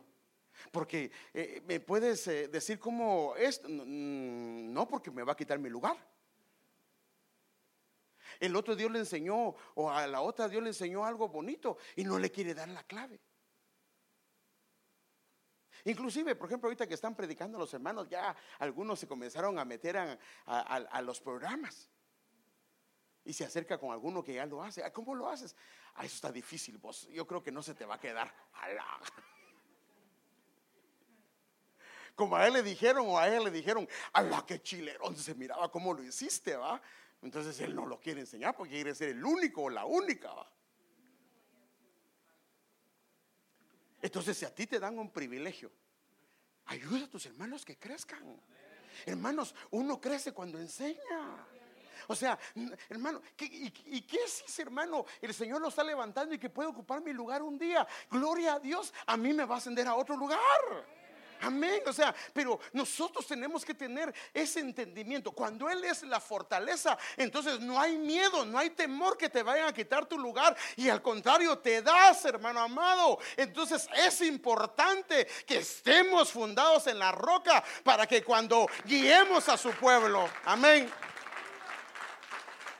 [0.73, 5.69] Porque eh, me puedes eh, decir cómo es, no porque me va a quitar mi
[5.69, 6.15] lugar.
[8.41, 12.05] El otro Dios le enseñó, o a la otra Dios le enseñó algo bonito y
[12.05, 13.21] no le quiere dar la clave.
[15.85, 19.97] Inclusive, por ejemplo, ahorita que están predicando los hermanos, ya algunos se comenzaron a meter
[20.47, 21.91] a los programas
[23.25, 24.85] y se acerca con alguno que ya lo hace.
[24.85, 25.57] Ah, ¿Cómo lo haces?
[25.95, 27.09] Ah, eso está difícil, vos.
[27.09, 28.33] Yo creo que no se te va a quedar.
[32.15, 35.71] Como a él le dijeron o a él le dijeron, la que chilerón se miraba
[35.71, 36.81] cómo lo hiciste, va.
[37.25, 40.31] Entonces él no lo quiere enseñar porque quiere ser el único o la única.
[44.03, 45.73] Entonces, si a ti te dan un privilegio,
[46.67, 48.39] ayuda a tus hermanos que crezcan.
[49.07, 51.47] Hermanos, uno crece cuando enseña.
[52.09, 52.39] O sea,
[52.91, 55.07] hermano, y, qué es hermano?
[55.23, 57.89] El Señor lo está levantando y que puede ocupar mi lugar un día.
[58.11, 60.39] Gloria a Dios, a mí me va a ascender a otro lugar.
[61.41, 61.83] Amén.
[61.87, 65.33] O sea, pero nosotros tenemos que tener ese entendimiento.
[65.33, 69.69] Cuando Él es la fortaleza, entonces no hay miedo, no hay temor que te vayan
[69.69, 70.57] a quitar tu lugar.
[70.77, 73.19] Y al contrario, te das, hermano amado.
[73.37, 79.71] Entonces es importante que estemos fundados en la roca para que cuando guiemos a su
[79.73, 80.91] pueblo, amén.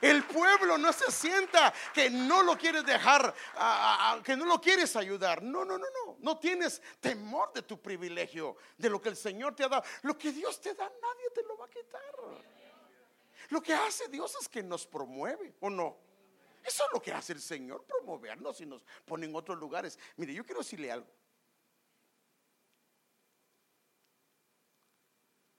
[0.01, 3.33] El pueblo no se sienta que no lo quieres dejar,
[4.23, 5.41] que no lo quieres ayudar.
[5.41, 6.17] No, no, no, no.
[6.19, 9.83] No tienes temor de tu privilegio, de lo que el Señor te ha dado.
[10.03, 12.15] Lo que Dios te da, nadie te lo va a quitar.
[13.49, 15.97] Lo que hace Dios es que nos promueve, ¿o no?
[16.63, 19.99] Eso es lo que hace el Señor, promovernos y nos pone en otros lugares.
[20.17, 21.07] Mire, yo quiero decirle algo.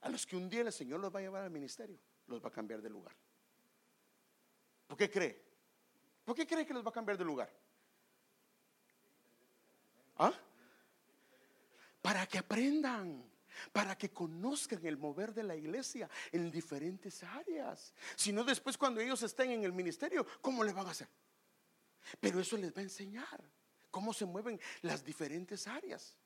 [0.01, 2.49] A los que un día el Señor los va a llevar al ministerio, los va
[2.49, 3.15] a cambiar de lugar.
[4.87, 5.43] ¿Por qué cree?
[6.25, 7.51] ¿Por qué cree que les va a cambiar de lugar?
[10.19, 10.33] ¿Ah?
[12.03, 13.25] Para que aprendan,
[13.73, 17.93] para que conozcan el mover de la iglesia en diferentes áreas.
[18.15, 21.09] Si no, después cuando ellos estén en el ministerio, ¿cómo le van a hacer?
[22.21, 23.43] Pero eso les va a enseñar
[23.91, 26.17] cómo se mueven las diferentes áreas.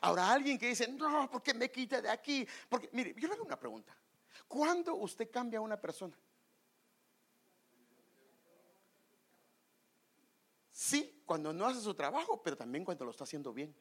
[0.00, 2.46] Ahora, alguien que dice, no, porque me quita de aquí.
[2.68, 3.96] Porque, mire, yo le hago una pregunta.
[4.48, 6.16] ¿Cuándo usted cambia a una persona?
[10.72, 13.74] Sí, cuando no hace su trabajo, pero también cuando lo está haciendo bien.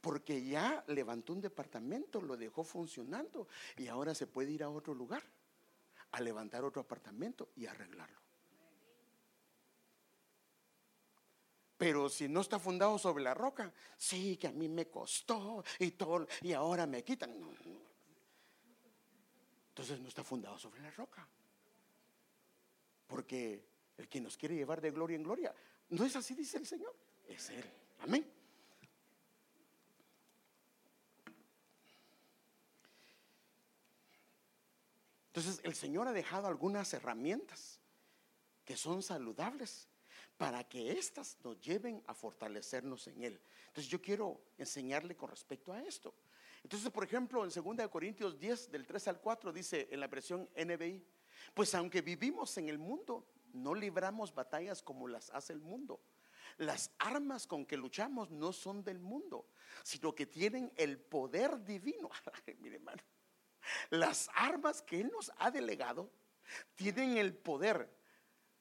[0.00, 4.94] Porque ya levantó un departamento, lo dejó funcionando y ahora se puede ir a otro
[4.94, 5.22] lugar
[6.12, 8.20] a levantar otro apartamento y arreglarlo.
[11.76, 15.92] Pero si no está fundado sobre la roca, sí que a mí me costó y
[15.92, 17.32] todo, y ahora me quitan.
[19.68, 21.26] Entonces no está fundado sobre la roca.
[23.06, 23.64] Porque
[23.96, 25.54] el que nos quiere llevar de gloria en gloria
[25.92, 26.94] ¿No es así, dice el Señor?
[27.28, 27.64] Es Él.
[28.00, 28.26] Amén.
[35.26, 37.78] Entonces el Señor ha dejado algunas herramientas
[38.64, 39.86] que son saludables
[40.38, 43.40] para que éstas nos lleven a fortalecernos en Él.
[43.66, 46.14] Entonces yo quiero enseñarle con respecto a esto.
[46.62, 50.48] Entonces, por ejemplo, en 2 Corintios 10, del 3 al 4, dice en la versión
[50.56, 51.04] NBI,
[51.52, 56.00] pues aunque vivimos en el mundo, no libramos batallas como las hace el mundo.
[56.58, 59.46] Las armas con que luchamos no son del mundo,
[59.82, 62.10] sino que tienen el poder divino.
[62.58, 63.02] Mire, hermano,
[63.90, 66.10] las armas que Él nos ha delegado
[66.74, 67.88] tienen el poder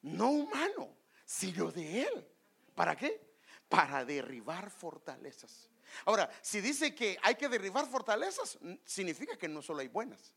[0.02, 2.28] no humano, sino de Él.
[2.76, 3.22] ¿Para qué?
[3.68, 5.70] Para derribar fortalezas.
[6.06, 10.34] Ahora, si dice que hay que derribar fortalezas, significa que no solo hay buenas,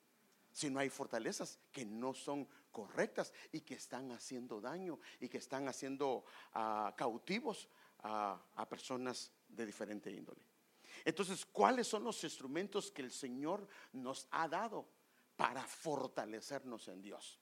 [0.52, 5.68] sino hay fortalezas que no son correctas y que están haciendo daño y que están
[5.68, 7.70] haciendo ah, cautivos
[8.06, 10.44] a personas de diferente índole.
[11.06, 14.86] Entonces, ¿cuáles son los instrumentos que el Señor nos ha dado
[15.36, 17.38] para fortalecernos en Dios?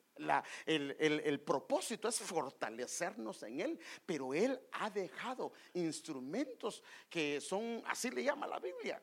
[0.67, 8.25] el, propósito es fortalecernos en Él, pero Él ha dejado instrumentos que son, así le
[8.25, 9.03] llama la Biblia.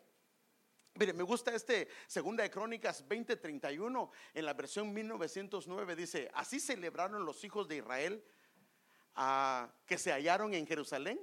[1.00, 7.24] Mire, me gusta este Segunda de Crónicas 20:31 en la versión 1909 dice, así celebraron
[7.24, 8.22] los hijos de Israel
[9.16, 11.18] ah, que se hallaron en Jerusalén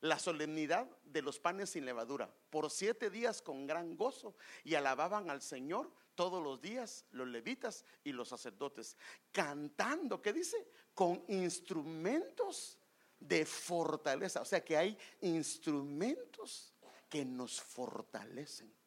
[0.00, 5.30] la solemnidad de los panes sin levadura por siete días con gran gozo y alababan
[5.30, 8.96] al Señor todos los días los levitas y los sacerdotes,
[9.30, 10.66] cantando, ¿qué dice?
[10.94, 12.76] Con instrumentos
[13.20, 14.40] de fortaleza.
[14.40, 16.74] O sea que hay instrumentos
[17.08, 18.81] que nos fortalecen.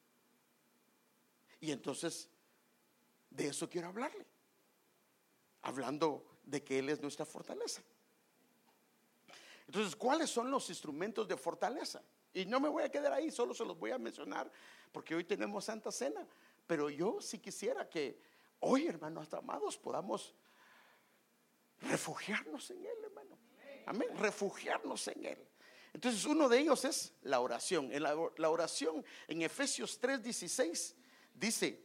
[1.66, 2.30] Y entonces,
[3.32, 4.24] de eso quiero hablarle.
[5.64, 7.82] Hablando de que Él es nuestra fortaleza.
[9.66, 12.04] Entonces, ¿cuáles son los instrumentos de fortaleza?
[12.36, 14.52] Y no me voy a quedar ahí, solo se los voy a mencionar
[14.92, 16.28] porque hoy tenemos Santa Cena.
[16.68, 18.22] Pero yo sí quisiera que
[18.60, 20.36] hoy, hermanos amados, podamos
[21.82, 23.40] refugiarnos en Él, hermano.
[23.88, 25.48] Amén, refugiarnos en Él.
[25.94, 27.90] Entonces, uno de ellos es la oración.
[28.38, 30.94] La oración en Efesios 3:16
[31.36, 31.84] dice: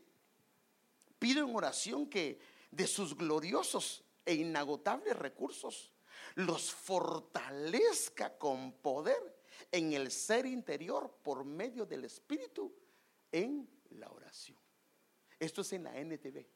[1.18, 5.92] Pido en oración que de sus gloriosos e inagotables recursos
[6.36, 12.72] los fortalezca con poder en el ser interior por medio del Espíritu
[13.32, 14.58] en la oración.
[15.38, 16.46] Esto es en la NTV.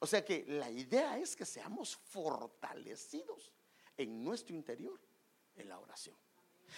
[0.00, 3.52] O sea que la idea es que seamos fortalecidos
[3.96, 5.00] en nuestro interior
[5.54, 6.16] en la oración.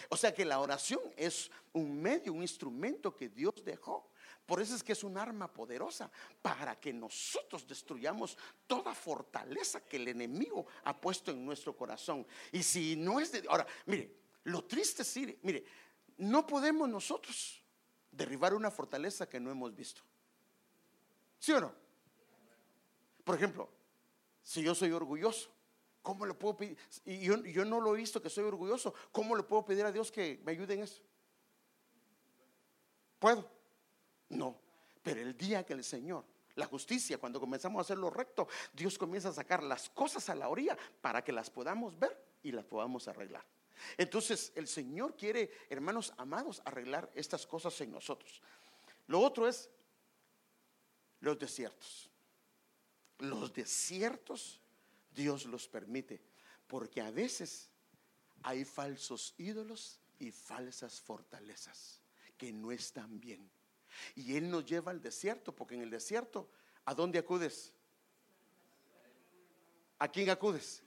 [0.09, 4.11] O sea que la oración es un medio, un instrumento que Dios dejó.
[4.47, 6.11] Por eso es que es un arma poderosa
[6.43, 12.27] para que nosotros destruyamos toda fortaleza que el enemigo ha puesto en nuestro corazón.
[12.53, 13.45] Y si no es de...
[13.49, 15.65] Ahora, mire, lo triste es, mire,
[16.19, 17.63] no podemos nosotros
[18.11, 20.03] derribar una fortaleza que no hemos visto.
[21.39, 21.75] ¿Sí o no?
[23.25, 23.69] Por ejemplo,
[24.43, 25.51] si yo soy orgulloso,
[26.03, 26.79] ¿cómo le puedo pedir?
[27.07, 30.13] Y yo, no lo he visto que soy orgulloso, ¿cómo le puedo pedir a Dios
[30.13, 31.03] que me ayude en eso?
[33.19, 33.51] ¿Puedo?
[34.35, 34.59] No.
[35.03, 38.97] Pero el día que el Señor, la justicia, cuando comenzamos a hacer lo recto, Dios
[38.97, 42.65] comienza a sacar las cosas a la orilla para que las podamos ver y las
[42.65, 43.45] podamos arreglar.
[43.99, 48.41] Entonces el Señor quiere, hermanos amados, arreglar estas cosas en nosotros.
[49.07, 49.69] Lo otro es
[51.21, 52.11] los desiertos.
[53.19, 54.61] Los desiertos
[55.15, 56.21] Dios los permite,
[56.67, 57.71] porque a veces
[58.43, 62.01] hay falsos ídolos y falsas fortalezas
[62.37, 63.49] que no están bien.
[64.15, 66.49] Y Él nos lleva al desierto, porque en el desierto,
[66.85, 67.73] ¿a dónde acudes?
[69.99, 70.83] ¿A quién acudes?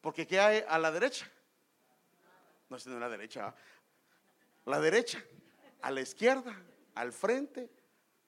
[0.00, 1.30] Porque ¿qué hay a la derecha?
[2.68, 3.54] No es la derecha,
[4.66, 5.22] la derecha,
[5.80, 6.54] a la izquierda,
[6.94, 7.70] al frente,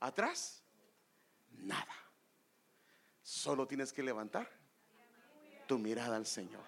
[0.01, 0.63] atrás
[1.51, 1.95] nada.
[3.23, 4.51] Solo tienes que levantar
[5.67, 6.65] tu mirada al Señor.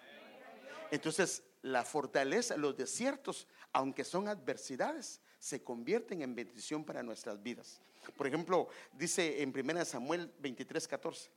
[0.90, 7.80] Entonces, la fortaleza, los desiertos, aunque son adversidades, se convierten en bendición para nuestras vidas.
[8.16, 11.30] Por ejemplo, dice en 1 Samuel 23, 14.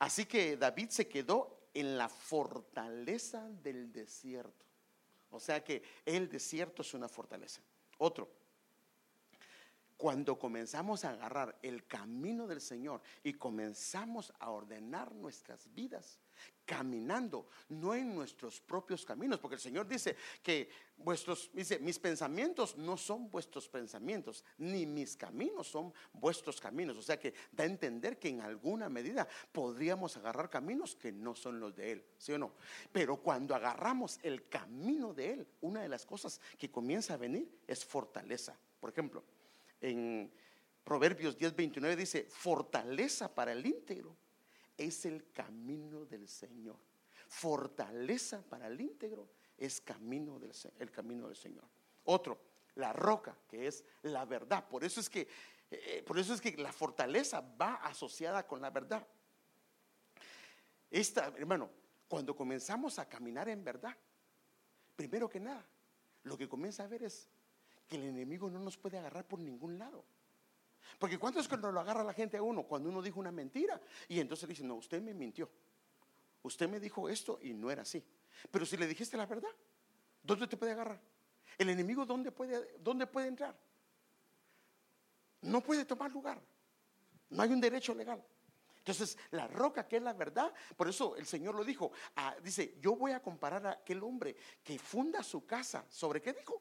[0.00, 4.66] Así que David se quedó en la fortaleza del desierto.
[5.30, 7.62] O sea que el desierto es una fortaleza.
[7.96, 8.30] Otro,
[9.96, 16.18] cuando comenzamos a agarrar el camino del Señor y comenzamos a ordenar nuestras vidas,
[16.64, 22.76] caminando, no en nuestros propios caminos, porque el Señor dice que vuestros, dice, mis pensamientos
[22.76, 26.96] no son vuestros pensamientos, ni mis caminos son vuestros caminos.
[26.96, 31.34] O sea que da a entender que en alguna medida podríamos agarrar caminos que no
[31.34, 32.54] son los de Él, ¿sí o no?
[32.92, 37.48] Pero cuando agarramos el camino de Él, una de las cosas que comienza a venir
[37.66, 38.56] es fortaleza.
[38.80, 39.22] Por ejemplo,
[39.80, 40.30] en
[40.84, 44.16] Proverbios 10, 29 dice, fortaleza para el íntegro
[44.76, 46.78] es el camino del Señor.
[47.28, 51.64] Fortaleza para el íntegro es camino del, el camino del Señor.
[52.04, 52.40] Otro,
[52.74, 54.68] la roca, que es la verdad.
[54.68, 55.28] Por eso es que,
[55.70, 59.06] eh, por eso es que la fortaleza va asociada con la verdad.
[60.90, 61.70] Esta, hermano,
[62.08, 63.96] cuando comenzamos a caminar en verdad,
[64.94, 65.66] primero que nada,
[66.24, 67.28] lo que comienza a ver es
[67.88, 70.04] que el enemigo no nos puede agarrar por ningún lado.
[70.98, 72.64] Porque ¿cuánto es cuando lo agarra la gente a uno?
[72.64, 75.50] Cuando uno dijo una mentira y entonces dice, no, usted me mintió.
[76.42, 78.04] Usted me dijo esto y no era así.
[78.50, 79.50] Pero si le dijiste la verdad,
[80.22, 81.00] ¿dónde te puede agarrar?
[81.58, 83.56] El enemigo, ¿dónde puede, dónde puede entrar?
[85.42, 86.40] No puede tomar lugar.
[87.30, 88.24] No hay un derecho legal.
[88.78, 92.76] Entonces, la roca que es la verdad, por eso el Señor lo dijo, ah, dice,
[92.80, 96.60] yo voy a comparar a aquel hombre que funda su casa, ¿sobre qué dijo?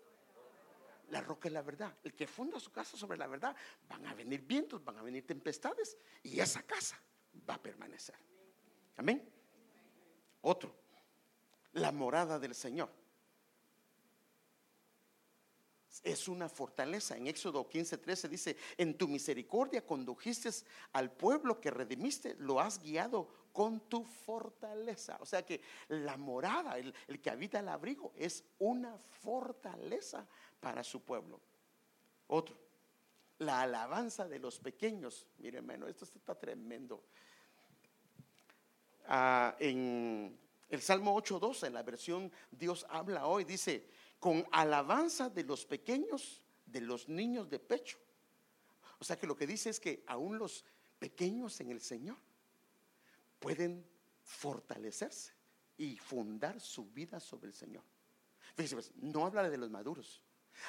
[1.11, 1.93] La roca es la verdad.
[2.03, 3.55] El que funda su casa sobre la verdad,
[3.87, 6.99] van a venir vientos, van a venir tempestades y esa casa
[7.49, 8.15] va a permanecer.
[8.95, 9.29] Amén.
[10.41, 10.73] Otro,
[11.73, 12.89] la morada del Señor.
[16.03, 17.15] Es una fortaleza.
[17.15, 20.49] En Éxodo 15, 13 dice, en tu misericordia condujiste
[20.93, 25.17] al pueblo que redimiste, lo has guiado con tu fortaleza.
[25.21, 30.25] O sea que la morada, el, que habita el abrigo, es una fortaleza
[30.59, 31.39] para su pueblo.
[32.27, 32.57] Otro,
[33.39, 35.27] la alabanza de los pequeños.
[35.37, 37.03] Miren, hermano, esto está tremendo.
[39.07, 40.37] Ah, en
[40.69, 43.85] el Salmo 8.12, en la versión Dios habla hoy, dice,
[44.21, 47.97] con alabanza de los pequeños, de los niños de pecho.
[48.99, 50.63] O sea que lo que dice es que aún los
[50.99, 52.17] pequeños en el Señor
[53.39, 53.83] pueden
[54.21, 55.33] fortalecerse
[55.75, 57.83] y fundar su vida sobre el Señor.
[58.55, 60.21] Pues, no habla de los maduros,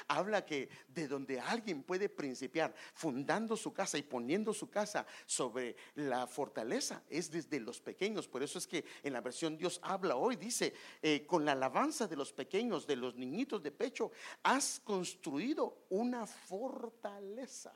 [0.09, 5.77] Habla que de donde alguien puede principiar fundando su casa y poniendo su casa sobre
[5.95, 8.29] la fortaleza es desde los pequeños.
[8.29, 12.07] Por eso es que en la versión Dios habla hoy, dice, eh, con la alabanza
[12.07, 14.11] de los pequeños, de los niñitos de pecho,
[14.43, 17.75] has construido una fortaleza.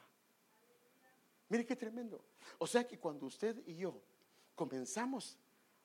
[1.49, 2.25] Mire qué tremendo.
[2.59, 4.03] O sea que cuando usted y yo
[4.55, 5.39] comenzamos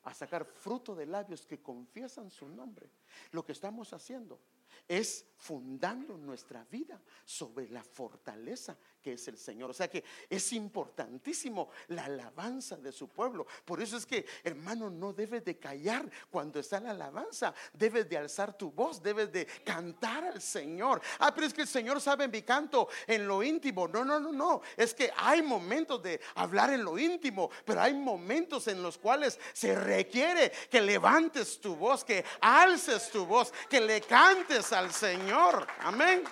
[0.03, 2.89] a sacar fruto de labios que confiesan su nombre,
[3.31, 4.39] lo que estamos haciendo
[4.87, 9.71] es fundando nuestra vida sobre la fortaleza que es el Señor.
[9.71, 13.45] O sea que es importantísimo la alabanza de su pueblo.
[13.65, 17.53] Por eso es que, hermano, no debes de callar cuando está la alabanza.
[17.73, 21.01] Debes de alzar tu voz, debes de cantar al Señor.
[21.19, 23.87] Ah, pero es que el Señor sabe mi canto en lo íntimo.
[23.87, 24.61] No, no, no, no.
[24.77, 29.39] Es que hay momentos de hablar en lo íntimo, pero hay momentos en los cuales
[29.53, 35.65] se requiere que levantes tu voz, que alces tu voz, que le cantes al Señor.
[35.79, 36.23] Amén.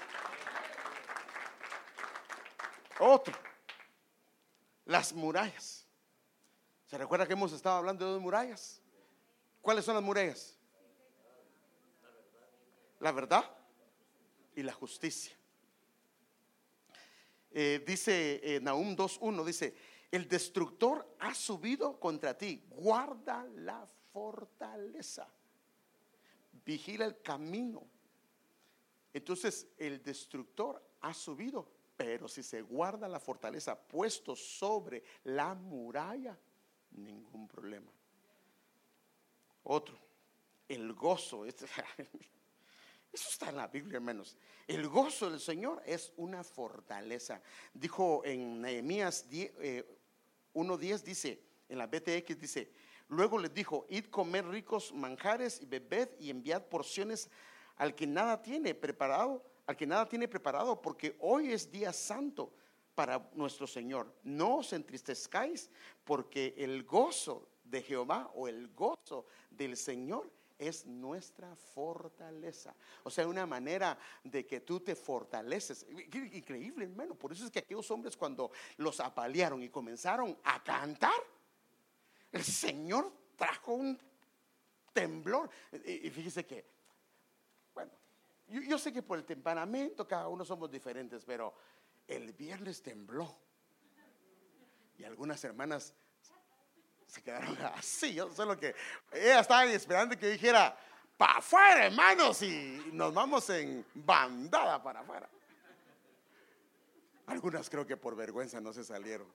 [3.00, 3.34] Otro,
[4.86, 5.88] las murallas.
[6.86, 8.82] ¿Se recuerda que hemos estado hablando de dos murallas?
[9.62, 10.56] ¿Cuáles son las murallas?
[13.00, 13.44] La verdad
[14.56, 15.36] y la justicia.
[17.52, 19.76] Eh, dice eh, Nahum 2.1, dice,
[20.12, 25.28] el destructor ha subido contra ti, guarda la fortaleza,
[26.64, 27.99] vigila el camino.
[29.14, 36.40] Entonces el destructor ha subido pero si se guarda la fortaleza puesto sobre la muralla,
[36.92, 37.92] ningún problema.
[39.64, 40.00] Otro,
[40.70, 41.44] el gozo.
[41.44, 41.66] Este,
[43.12, 44.38] eso está en la Biblia, hermanos.
[44.66, 47.42] El gozo del Señor es una fortaleza.
[47.74, 52.72] Dijo en Nehemías 1.10, eh, dice, en la BTX dice,
[53.10, 57.30] luego les dijo, id comer ricos manjares y bebed y enviad porciones
[57.80, 62.52] al que nada tiene preparado al que nada tiene preparado, porque hoy es día santo
[62.96, 64.12] para nuestro Señor.
[64.24, 65.70] No os entristezcáis,
[66.04, 70.28] porque el gozo de Jehová o el gozo del Señor
[70.58, 72.74] es nuestra fortaleza.
[73.04, 75.86] O sea, una manera de que tú te fortaleces.
[76.34, 77.14] Increíble, hermano.
[77.14, 81.14] Por eso es que aquellos hombres cuando los apalearon y comenzaron a cantar,
[82.32, 84.00] el Señor trajo un
[84.94, 85.48] temblor.
[85.86, 86.79] Y fíjese que
[88.50, 91.54] yo, sé que por el temperamento cada uno somos diferentes, pero
[92.08, 93.36] el viernes tembló.
[94.98, 95.94] Y algunas hermanas
[97.06, 98.14] se quedaron así.
[98.14, 98.76] Yo sé lo que
[99.12, 100.76] ellas estaban esperando que dijera,
[101.18, 105.30] para afuera, hermanos, y nos vamos en bandada para afuera.
[107.28, 109.28] Algunas creo que por vergüenza no se salieron.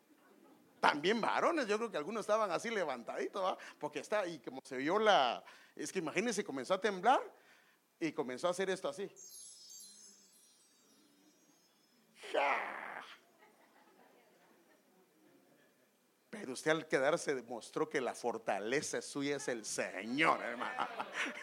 [0.80, 4.98] También varones, yo creo que algunos estaban así levantaditos, porque está, y como se vio
[4.98, 5.42] la,
[5.76, 7.20] es que imagínense, comenzó a temblar
[8.00, 9.08] y comenzó a hacer esto así.
[16.30, 20.88] Pero usted al quedarse demostró que la fortaleza suya es el Señor, hermano.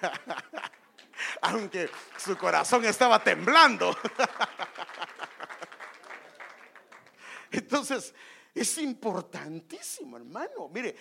[1.42, 3.96] Aunque su corazón estaba temblando.
[7.52, 8.14] Entonces,
[8.54, 10.70] es importantísimo, hermano.
[10.70, 10.96] Mire,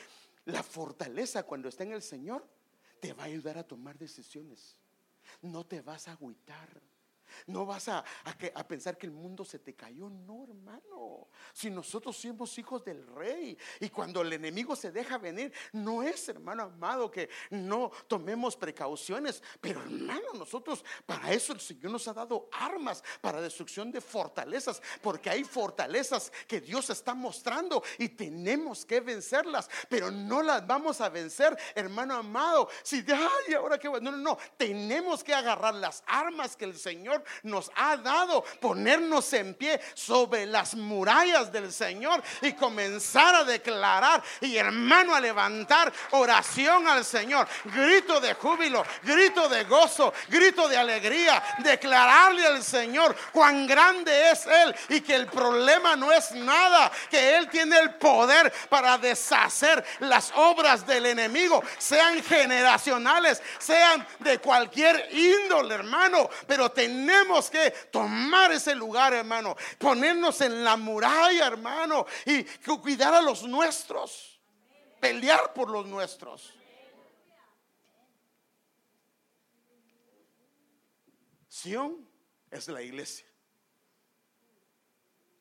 [0.47, 2.47] la fortaleza cuando está en el Señor
[3.01, 4.77] te va a ayudar a tomar decisiones.
[5.43, 6.69] No te vas a agüitar.
[7.47, 8.05] No vas a,
[8.55, 11.29] a, pensar que el mundo se te cayó, no, hermano.
[11.53, 16.29] Si nosotros somos hijos del rey y cuando el enemigo se deja venir, no es,
[16.29, 22.15] hermano amado, que no tomemos precauciones, pero hermano, nosotros para eso el Señor nos ha
[22.15, 28.85] dado armas para destrucción de fortalezas, porque hay fortalezas que Dios está mostrando y tenemos
[28.85, 32.69] que vencerlas, pero no las vamos a vencer, hermano amado.
[32.83, 37.20] Si, ay, ahora que, no, no, no, tenemos que agarrar las armas que el Señor
[37.43, 44.23] nos ha dado ponernos en pie sobre las murallas del Señor y comenzar a declarar
[44.41, 50.77] y hermano a levantar oración al Señor, grito de júbilo, grito de gozo, grito de
[50.77, 56.91] alegría, declararle al Señor cuán grande es Él y que el problema no es nada,
[57.11, 64.39] que Él tiene el poder para deshacer las obras del enemigo, sean generacionales, sean de
[64.39, 69.57] cualquier índole, hermano, pero tenemos tenemos que tomar ese lugar, hermano.
[69.79, 72.07] Ponernos en la muralla, hermano.
[72.25, 72.45] Y
[72.81, 74.41] cuidar a los nuestros.
[75.01, 76.55] Pelear por los nuestros.
[81.49, 82.09] Sión
[82.51, 83.27] es la iglesia.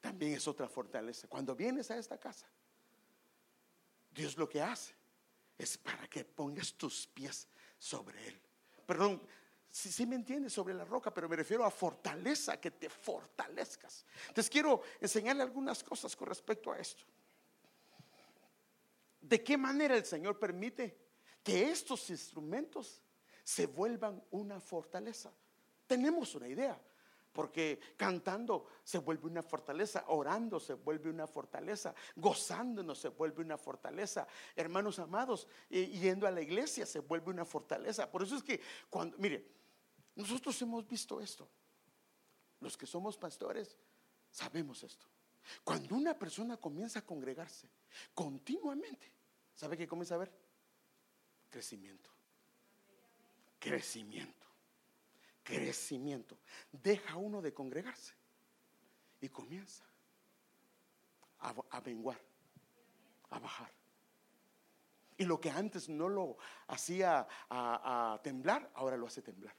[0.02, 1.28] También es otra fortaleza.
[1.28, 2.48] Cuando vienes a esta casa,
[4.12, 4.96] Dios lo que hace
[5.58, 7.48] es para que pongas tus pies
[7.78, 8.42] sobre él.
[8.86, 9.22] Perdón,
[9.72, 14.06] si me entiendes sobre la roca, pero me refiero a fortaleza, que te fortalezcas.
[14.28, 17.04] Entonces quiero enseñarle algunas cosas con respecto a esto.
[19.22, 20.98] ¿De qué manera el Señor permite
[21.44, 23.02] que estos instrumentos
[23.44, 25.32] se vuelvan una fortaleza?
[25.86, 26.82] Tenemos una idea,
[27.32, 33.58] porque cantando se vuelve una fortaleza, orando se vuelve una fortaleza, gozándonos se vuelve una
[33.58, 34.28] fortaleza.
[34.56, 38.10] Hermanos amados, yendo a la iglesia se vuelve una fortaleza.
[38.10, 38.60] Por eso es que
[38.90, 39.59] cuando, mire,
[40.20, 41.48] nosotros hemos visto esto.
[42.60, 43.78] Los que somos pastores
[44.30, 45.06] sabemos esto.
[45.64, 47.70] Cuando una persona comienza a congregarse
[48.14, 49.14] continuamente,
[49.56, 50.32] ¿sabe qué comienza a ver?
[51.50, 52.10] Crecimiento.
[53.60, 54.46] Crecimiento.
[55.42, 56.38] Crecimiento.
[56.70, 58.14] Deja uno de congregarse
[59.22, 59.86] y comienza
[61.40, 62.20] a, a menguar,
[63.30, 63.72] a bajar.
[65.16, 69.56] Y lo que antes no lo hacía a temblar, ahora lo hace temblar.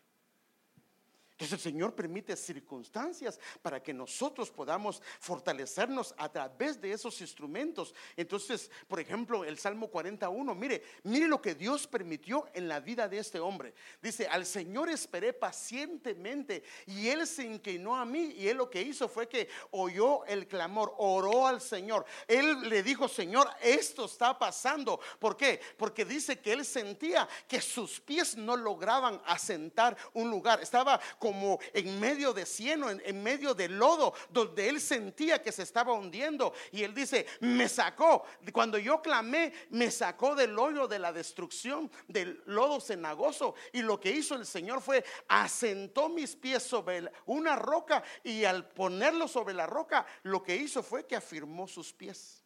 [1.41, 7.95] Entonces el Señor permite circunstancias para que nosotros podamos fortalecernos a través de esos instrumentos.
[8.14, 13.09] Entonces, por ejemplo, el Salmo 41, mire, mire lo que Dios permitió en la vida
[13.09, 13.72] de este hombre.
[14.03, 18.82] Dice, al Señor esperé pacientemente y Él se inclinó a mí y Él lo que
[18.82, 22.05] hizo fue que oyó el clamor, oró al Señor.
[22.28, 25.01] Él le dijo, Señor, esto está pasando.
[25.18, 25.59] ¿Por qué?
[25.78, 30.61] Porque dice que Él sentía que sus pies no lograban asentar un lugar.
[30.61, 35.53] Estaba con como en medio de cieno, en, medio de lodo, donde él sentía que
[35.53, 36.53] se estaba hundiendo.
[36.72, 41.89] Y él dice, me sacó, cuando yo clamé, me sacó del hoyo de la destrucción,
[42.09, 43.55] del lodo cenagoso.
[43.72, 48.68] Y lo que hizo el Señor fue, asentó mis pies sobre una roca y al
[48.68, 52.43] ponerlo sobre la roca, lo que hizo fue que afirmó sus pies.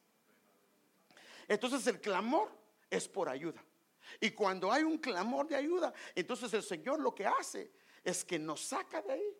[1.48, 2.50] Entonces el clamor
[2.90, 3.64] es por ayuda.
[4.20, 7.72] Y cuando hay un clamor de ayuda, entonces el Señor lo que hace
[8.04, 9.36] es que nos saca de ahí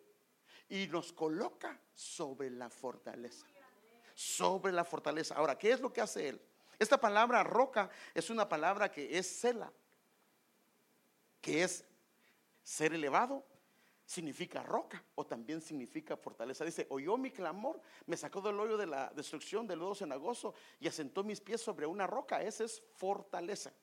[0.67, 3.45] y nos coloca sobre la fortaleza.
[4.15, 5.35] Sobre la fortaleza.
[5.35, 6.41] Ahora, ¿qué es lo que hace Él?
[6.79, 9.71] Esta palabra roca es una palabra que es cela,
[11.39, 11.85] que es
[12.63, 13.45] ser elevado,
[14.05, 16.65] significa roca o también significa fortaleza.
[16.65, 20.87] Dice, oyó mi clamor, me sacó del hoyo de la destrucción del lodo cenagoso y
[20.87, 22.41] asentó mis pies sobre una roca.
[22.41, 23.73] Esa es fortaleza.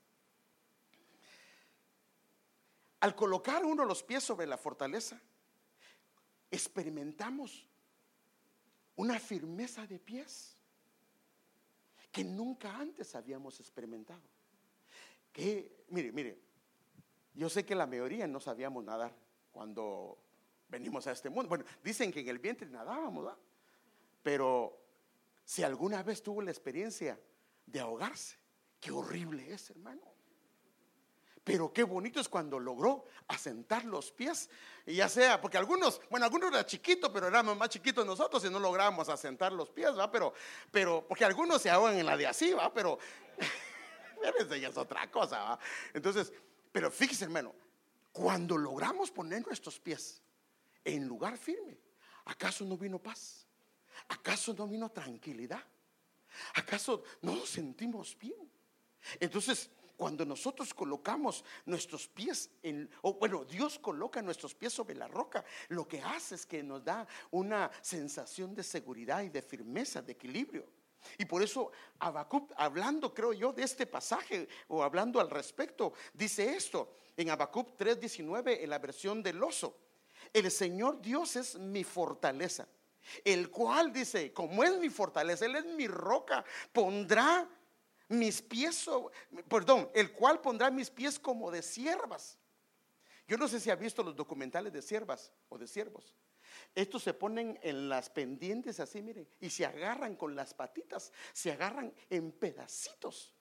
[3.03, 5.21] Al colocar uno los pies sobre la fortaleza,
[6.53, 7.67] experimentamos
[8.95, 10.57] una firmeza de pies
[12.13, 14.23] que nunca antes habíamos experimentado.
[15.33, 16.39] Que, mire, mire,
[17.35, 19.13] yo sé que la mayoría no sabíamos nadar
[19.51, 20.17] cuando
[20.69, 21.49] venimos a este mundo.
[21.49, 23.41] Bueno, dicen que en el vientre nadábamos, ¿verdad?
[24.23, 24.79] Pero
[25.45, 27.19] si alguna vez tuvo la experiencia
[27.67, 28.37] de ahogarse,
[28.79, 30.22] qué horrible es, hermano.
[31.45, 34.49] Pero qué bonito es cuando logró asentar los pies.
[34.87, 38.51] Y ya sea, porque algunos, bueno, algunos eran chiquitos, pero éramos más chiquitos nosotros y
[38.51, 40.11] no lográbamos asentar los pies, ¿va?
[40.11, 40.33] Pero,
[40.71, 42.73] pero, porque algunos se ahogan en la de así, ¿va?
[42.73, 42.99] Pero,
[44.39, 45.59] eso ya es otra cosa, ¿va?
[45.93, 46.33] Entonces,
[46.71, 47.55] pero fíjese, hermano,
[48.13, 50.23] cuando logramos poner nuestros pies
[50.85, 51.77] en lugar firme,
[52.25, 53.47] ¿acaso no vino paz?
[54.09, 55.63] ¿Acaso no vino tranquilidad?
[56.55, 58.51] ¿Acaso no nos sentimos bien?
[59.19, 59.71] Entonces,
[60.03, 65.45] cuando nosotros colocamos nuestros pies en, o bueno, Dios coloca nuestros pies sobre la roca,
[65.69, 70.11] lo que hace es que nos da una sensación de seguridad y de firmeza, de
[70.11, 70.67] equilibrio.
[71.19, 76.53] Y por eso Habacuc, hablando creo yo de este pasaje o hablando al respecto, dice
[76.53, 79.79] esto en Habacuc 3:19 en la versión del oso.
[80.33, 82.67] El Señor Dios es mi fortaleza,
[83.23, 87.49] el cual dice, como es mi fortaleza, Él es mi roca, pondrá
[88.13, 88.89] mis pies,
[89.49, 92.39] perdón, el cual pondrá mis pies como de siervas.
[93.27, 96.15] Yo no sé si ha visto los documentales de siervas o de siervos.
[96.75, 101.53] Estos se ponen en las pendientes así, miren, y se agarran con las patitas, se
[101.53, 103.35] agarran en pedacitos.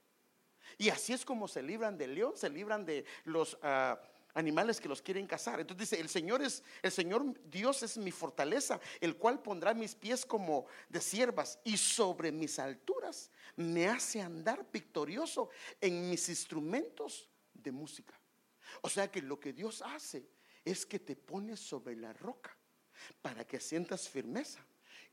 [0.78, 4.02] Y así es como se libran del león, se libran de los ah,
[4.34, 5.60] animales que los quieren cazar.
[5.60, 9.96] Entonces dice, el Señor es, el Señor Dios es mi fortaleza, el cual pondrá mis
[9.96, 17.30] pies como de siervas y sobre mis alturas me hace andar victorioso en mis instrumentos
[17.54, 18.20] de música.
[18.82, 20.28] O sea que lo que Dios hace
[20.64, 22.56] es que te pone sobre la roca
[23.22, 24.66] para que sientas firmeza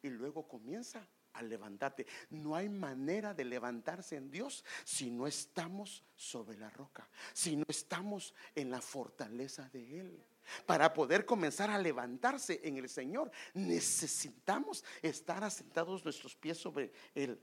[0.03, 2.07] y luego comienza a levantarte.
[2.31, 7.64] No hay manera de levantarse en Dios si no estamos sobre la roca, si no
[7.68, 10.24] estamos en la fortaleza de Él.
[10.66, 17.39] Para poder comenzar a levantarse en el Señor, necesitamos estar asentados nuestros pies sobre Él.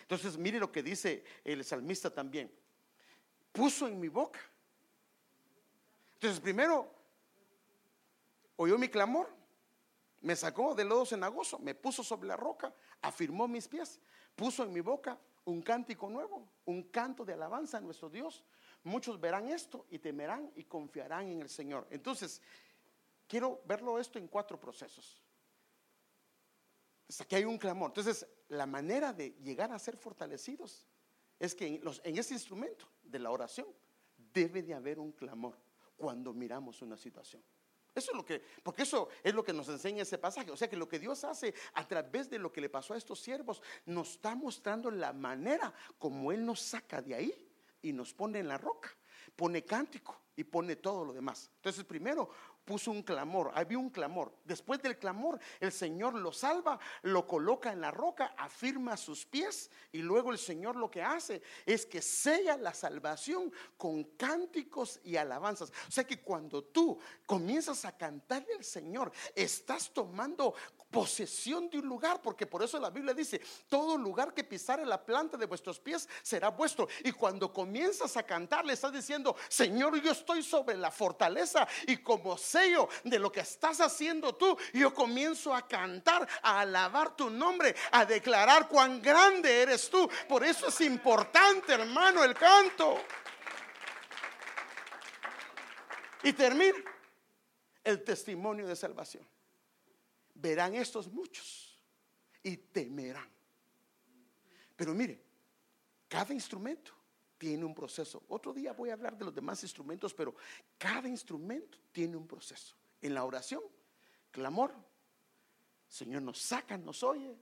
[0.00, 2.50] Entonces, mire lo que dice el salmista también.
[3.52, 4.40] Puso en mi boca.
[6.14, 6.90] Entonces, primero,
[8.56, 9.28] oyó mi clamor,
[10.24, 14.00] me sacó del lodo cenagoso, me puso sobre la roca, afirmó mis pies,
[14.34, 18.42] puso en mi boca un cántico nuevo, un canto de alabanza a nuestro Dios.
[18.84, 21.86] Muchos verán esto y temerán y confiarán en el Señor.
[21.90, 22.40] Entonces,
[23.28, 25.22] quiero verlo esto en cuatro procesos.
[27.20, 27.90] aquí hay un clamor.
[27.90, 30.86] Entonces, la manera de llegar a ser fortalecidos
[31.38, 33.68] es que en, los, en ese instrumento de la oración
[34.16, 35.58] debe de haber un clamor
[35.98, 37.42] cuando miramos una situación.
[37.94, 40.50] Eso es lo que, porque eso es lo que nos enseña ese pasaje.
[40.50, 42.96] O sea que lo que Dios hace a través de lo que le pasó a
[42.96, 47.48] estos siervos, nos está mostrando la manera como Él nos saca de ahí
[47.82, 48.90] y nos pone en la roca,
[49.36, 51.50] pone cántico y pone todo lo demás.
[51.56, 52.28] Entonces, primero,
[52.64, 54.32] puso un clamor, había un clamor.
[54.44, 59.70] Después del clamor, el Señor lo salva, lo coloca en la roca, afirma sus pies
[59.92, 65.16] y luego el Señor lo que hace es que sella la salvación con cánticos y
[65.16, 65.70] alabanzas.
[65.88, 70.54] O sea que cuando tú comienzas a cantarle al Señor, estás tomando
[70.94, 75.04] posesión de un lugar, porque por eso la Biblia dice, todo lugar que pisare la
[75.04, 76.86] planta de vuestros pies será vuestro.
[77.02, 81.96] Y cuando comienzas a cantar, le estás diciendo, Señor, yo estoy sobre la fortaleza y
[81.96, 82.38] como
[83.04, 88.04] de lo que estás haciendo tú, yo comienzo a cantar, a alabar tu nombre, a
[88.04, 90.08] declarar cuán grande eres tú.
[90.28, 93.02] Por eso es importante, hermano, el canto.
[96.22, 96.78] Y termina
[97.82, 99.26] el testimonio de salvación
[100.34, 101.80] verán estos muchos
[102.42, 103.28] y temerán.
[104.76, 105.22] Pero mire,
[106.08, 106.92] cada instrumento
[107.38, 108.22] tiene un proceso.
[108.28, 110.34] Otro día voy a hablar de los demás instrumentos, pero
[110.78, 112.74] cada instrumento tiene un proceso.
[113.00, 113.62] En la oración,
[114.30, 114.74] clamor,
[115.88, 117.36] Señor nos saca, nos oye,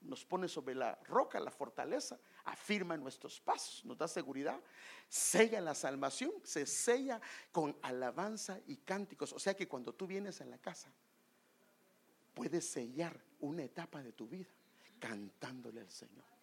[0.00, 4.60] nos pone sobre la roca, la fortaleza, afirma nuestros pasos, nos da seguridad,
[5.08, 7.20] sella la salvación, se sella
[7.50, 9.32] con alabanza y cánticos.
[9.32, 10.92] O sea que cuando tú vienes a la casa,
[12.34, 14.48] puedes sellar una etapa de tu vida
[14.98, 16.35] cantándole al Señor.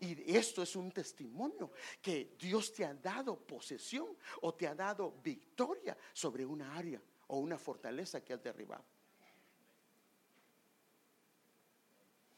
[0.00, 5.12] Y esto es un testimonio que Dios te ha dado posesión o te ha dado
[5.22, 8.84] victoria sobre una área o una fortaleza que has derribado.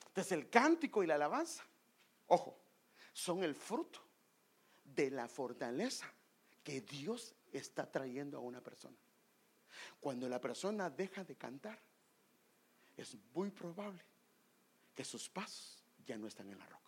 [0.09, 1.65] Entonces el cántico y la alabanza,
[2.27, 2.59] ojo,
[3.13, 4.01] son el fruto
[4.85, 6.13] de la fortaleza
[6.65, 8.97] que Dios está trayendo a una persona.
[10.01, 11.79] Cuando la persona deja de cantar,
[12.97, 14.03] es muy probable
[14.95, 16.88] que sus pasos ya no están en la roca.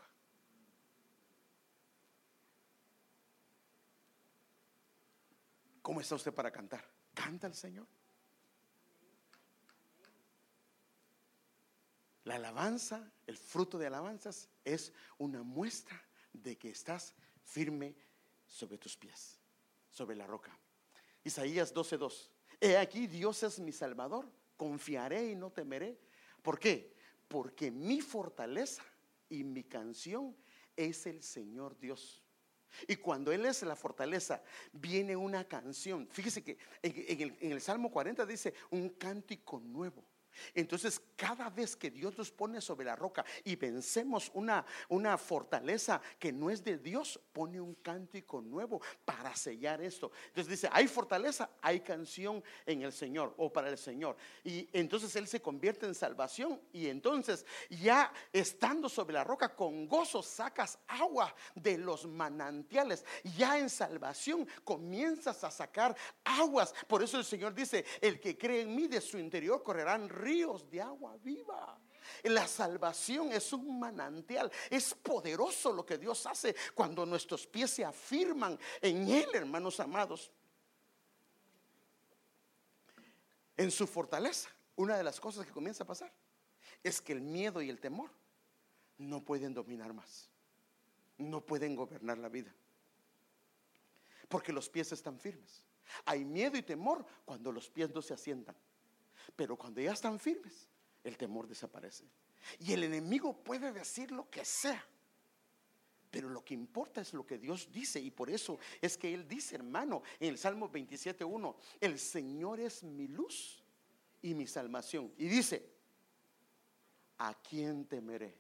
[5.83, 6.85] ¿Cómo está usted para cantar?
[7.15, 7.87] ¿Canta el Señor?
[12.25, 16.01] La alabanza, el fruto de alabanzas es una muestra
[16.33, 17.15] de que estás
[17.45, 17.97] firme
[18.47, 19.37] sobre tus pies.
[19.93, 20.57] sobre la roca.
[21.25, 22.31] Isaías 12:2.
[22.61, 24.31] He aquí, Dios es mi salvador.
[24.57, 25.99] Confiaré y no temeré.
[26.43, 26.95] ¿Por qué?
[27.27, 28.85] Porque mi fortaleza
[29.29, 30.37] y mi canción
[30.77, 32.23] es el Señor Dios.
[32.87, 34.43] Y cuando Él es la fortaleza,
[34.73, 36.09] viene una canción.
[36.11, 40.05] Fíjese que en el, el Salmo 40 dice un cántico nuevo.
[40.55, 46.01] Entonces, cada vez que Dios nos pone sobre la roca y vencemos una, una fortaleza
[46.19, 50.11] que no es de Dios, pone un cántico nuevo para sellar esto.
[50.29, 54.17] Entonces dice, hay fortaleza, hay canción en el Señor o para el Señor.
[54.45, 59.87] Y entonces Él se convierte en salvación y entonces ya estando sobre la roca con
[59.87, 63.05] gozo sacas agua de los manantiales.
[63.37, 66.75] Ya en salvación comienzas a sacar aguas.
[66.87, 70.69] Por eso el Señor dice, el que cree en mí de su interior correrán ríos
[70.71, 71.79] de agua viva.
[72.25, 74.51] La salvación es un manantial.
[74.69, 80.31] Es poderoso lo que Dios hace cuando nuestros pies se afirman en Él, hermanos amados.
[83.57, 86.13] En su fortaleza, una de las cosas que comienza a pasar
[86.83, 88.11] es que el miedo y el temor
[88.99, 90.29] no pueden dominar más.
[91.19, 92.55] No pueden gobernar la vida.
[94.29, 95.65] Porque los pies están firmes.
[96.05, 98.57] Hay miedo y temor cuando los pies no se asientan.
[99.37, 100.69] Pero cuando ya están firmes,
[101.05, 102.05] el temor desaparece.
[102.59, 104.85] Y el enemigo puede decir lo que sea.
[106.11, 108.01] Pero lo que importa es lo que Dios dice.
[108.01, 112.83] Y por eso es que Él dice, hermano, en el Salmo 27.1, el Señor es
[112.83, 113.63] mi luz
[114.21, 115.13] y mi salvación.
[115.19, 115.71] Y dice,
[117.19, 118.37] ¿a quién temeré?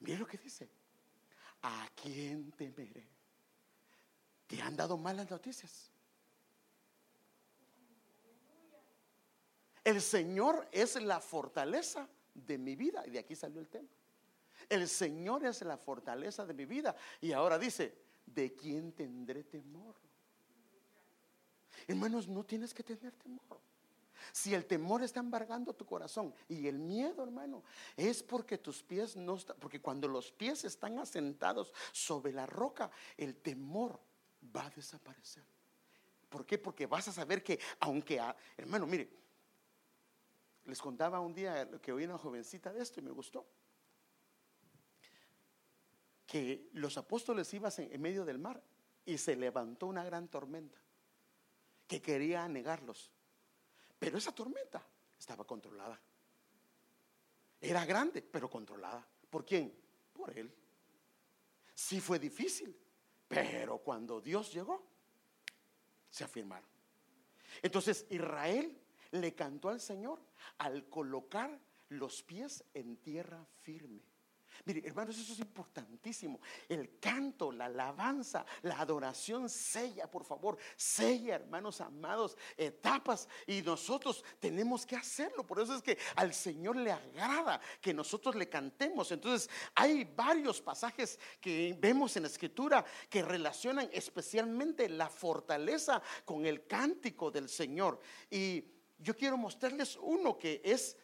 [0.00, 0.68] Mire lo que dice.
[1.62, 3.06] ¿A quién temeré?
[4.48, 5.91] ¿Te han dado malas noticias?
[9.84, 13.04] El Señor es la fortaleza de mi vida.
[13.06, 13.88] Y de aquí salió el tema.
[14.68, 16.94] El Señor es la fortaleza de mi vida.
[17.20, 17.94] Y ahora dice,
[18.26, 19.96] ¿de quién tendré temor?
[21.86, 23.60] Hermanos, no tienes que tener temor.
[24.30, 27.64] Si el temor está embargando tu corazón y el miedo, hermano,
[27.96, 32.90] es porque tus pies no están, porque cuando los pies están asentados sobre la roca,
[33.16, 34.00] el temor
[34.54, 35.44] va a desaparecer.
[36.28, 36.56] ¿Por qué?
[36.56, 38.20] Porque vas a saber que aunque,
[38.56, 39.10] hermano, mire,
[40.64, 43.46] les contaba un día que oí una jovencita de esto y me gustó.
[46.26, 48.62] Que los apóstoles iban en medio del mar
[49.04, 50.78] y se levantó una gran tormenta
[51.86, 53.10] que quería anegarlos.
[53.98, 54.82] Pero esa tormenta
[55.18, 56.00] estaba controlada.
[57.60, 59.06] Era grande, pero controlada.
[59.30, 59.72] ¿Por quién?
[60.12, 60.52] Por él.
[61.74, 62.76] Sí fue difícil,
[63.28, 64.84] pero cuando Dios llegó,
[66.10, 66.68] se afirmaron.
[67.62, 68.81] Entonces Israel
[69.12, 70.20] le cantó al Señor
[70.58, 74.02] al colocar los pies en tierra firme.
[74.64, 76.40] Mire, hermanos, eso es importantísimo.
[76.68, 83.28] El canto, la alabanza, la adoración sella, por favor, sella, hermanos amados, etapas.
[83.46, 85.44] Y nosotros tenemos que hacerlo.
[85.46, 89.10] Por eso es que al Señor le agrada que nosotros le cantemos.
[89.10, 96.46] Entonces, hay varios pasajes que vemos en la Escritura que relacionan especialmente la fortaleza con
[96.46, 97.98] el cántico del Señor.
[98.30, 98.64] Y
[99.02, 100.96] yo quiero mostrarles uno que es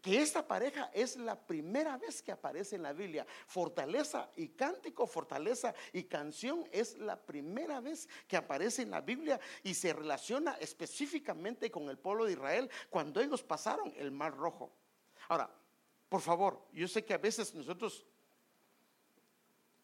[0.00, 3.26] que esta pareja es la primera vez que aparece en la Biblia.
[3.46, 9.40] Fortaleza y cántico, fortaleza y canción es la primera vez que aparece en la Biblia
[9.62, 14.70] y se relaciona específicamente con el pueblo de Israel cuando ellos pasaron el Mar Rojo.
[15.28, 15.50] Ahora,
[16.08, 18.06] por favor, yo sé que a veces nosotros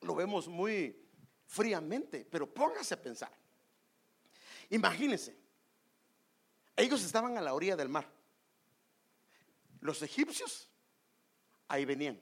[0.00, 1.04] lo vemos muy
[1.46, 3.32] fríamente, pero póngase a pensar.
[4.70, 5.36] Imagínense,
[6.76, 8.06] ellos estaban a la orilla del mar.
[9.80, 10.70] Los egipcios
[11.68, 12.20] ahí venían,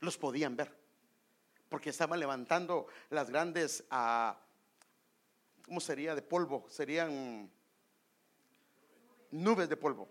[0.00, 0.74] los podían ver,
[1.68, 4.38] porque estaban levantando las grandes, ah,
[5.64, 6.14] ¿cómo sería?
[6.14, 7.50] De polvo, serían
[9.30, 10.08] nubes de polvo.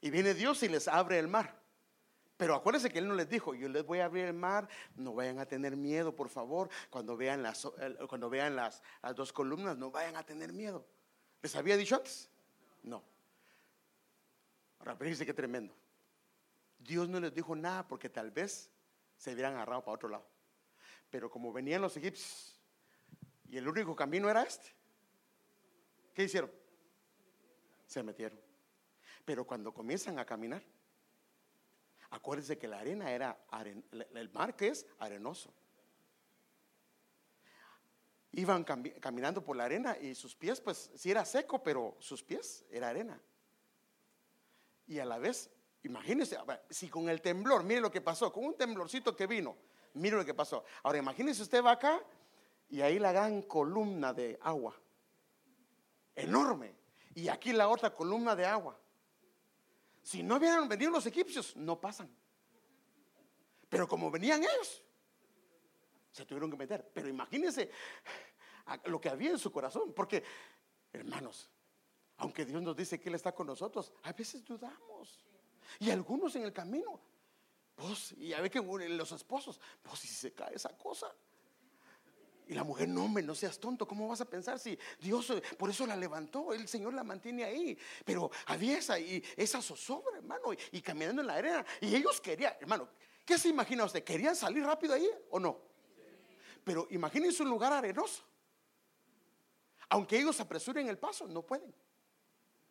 [0.00, 1.61] Y viene Dios y les abre el mar.
[2.42, 5.14] Pero acuérdense que Él no les dijo, yo les voy a abrir el mar, no
[5.14, 6.68] vayan a tener miedo, por favor.
[6.90, 7.68] Cuando vean las,
[8.08, 10.84] cuando vean las, las dos columnas, no vayan a tener miedo.
[11.40, 12.28] ¿Les había dicho antes?
[12.82, 13.00] No.
[14.80, 15.72] Ahora, fíjense qué tremendo.
[16.80, 18.68] Dios no les dijo nada porque tal vez
[19.16, 20.26] se hubieran agarrado para otro lado.
[21.10, 22.60] Pero como venían los egipcios
[23.48, 24.66] y el único camino era este,
[26.12, 26.50] ¿qué hicieron?
[27.86, 28.40] Se metieron.
[29.24, 30.64] Pero cuando comienzan a caminar,
[32.12, 33.38] Acuérdense que la arena era,
[34.14, 35.50] el mar que es arenoso.
[38.32, 42.66] Iban caminando por la arena y sus pies, pues sí era seco, pero sus pies
[42.70, 43.18] era arena.
[44.86, 45.50] Y a la vez,
[45.84, 46.36] imagínense,
[46.68, 49.56] si con el temblor, mire lo que pasó, con un temblorcito que vino,
[49.94, 50.64] Mire lo que pasó.
[50.82, 52.02] Ahora imagínese usted va acá
[52.68, 54.74] y ahí la gran columna de agua.
[56.14, 56.74] Enorme.
[57.14, 58.78] Y aquí la otra columna de agua.
[60.02, 62.10] Si no hubieran venido los egipcios, no pasan.
[63.68, 64.82] Pero como venían ellos,
[66.10, 66.90] se tuvieron que meter.
[66.92, 67.70] Pero imagínense
[68.84, 69.92] lo que había en su corazón.
[69.94, 70.22] Porque,
[70.92, 71.50] hermanos,
[72.18, 75.24] aunque Dios nos dice que Él está con nosotros, a veces dudamos.
[75.78, 77.00] Y algunos en el camino,
[77.74, 81.06] pues, y a ver que los esposos, pues si se cae esa cosa.
[82.52, 85.70] Y la mujer, no, hombre, no seas tonto, ¿cómo vas a pensar si Dios por
[85.70, 86.52] eso la levantó?
[86.52, 87.78] El Señor la mantiene ahí.
[88.04, 91.64] Pero había esa, y esa zozobra, hermano, y, y caminando en la arena.
[91.80, 92.90] Y ellos querían, hermano,
[93.24, 94.04] ¿qué se imagina usted?
[94.04, 95.62] ¿Querían salir rápido ahí o no?
[96.62, 98.22] Pero imagínense un lugar arenoso.
[99.88, 101.74] Aunque ellos apresuren el paso, no pueden.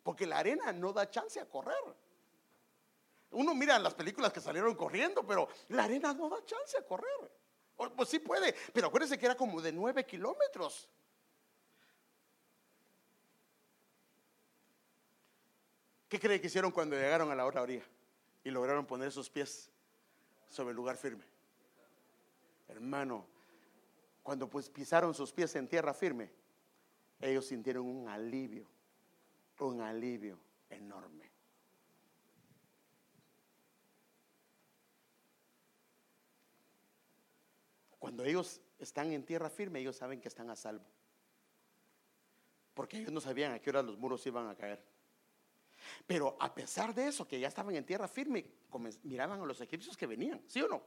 [0.04, 1.74] Porque la arena no da chance a correr.
[3.32, 7.41] Uno mira las películas que salieron corriendo, pero la arena no da chance a correr.
[7.90, 10.88] Pues sí puede, pero acuérdense que era como de nueve kilómetros.
[16.08, 17.84] ¿Qué cree que hicieron cuando llegaron a la otra orilla
[18.44, 19.70] y lograron poner sus pies
[20.50, 21.24] sobre el lugar firme?
[22.68, 23.26] Hermano,
[24.22, 26.30] cuando pues pisaron sus pies en tierra firme,
[27.18, 28.66] ellos sintieron un alivio,
[29.60, 31.31] un alivio enorme.
[38.12, 40.84] Cuando ellos están en tierra firme, ellos saben que están a salvo.
[42.74, 44.84] Porque ellos no sabían a qué hora los muros iban a caer.
[46.06, 48.44] Pero a pesar de eso, que ya estaban en tierra firme,
[49.04, 50.82] miraban a los egipcios que venían, ¿sí o no?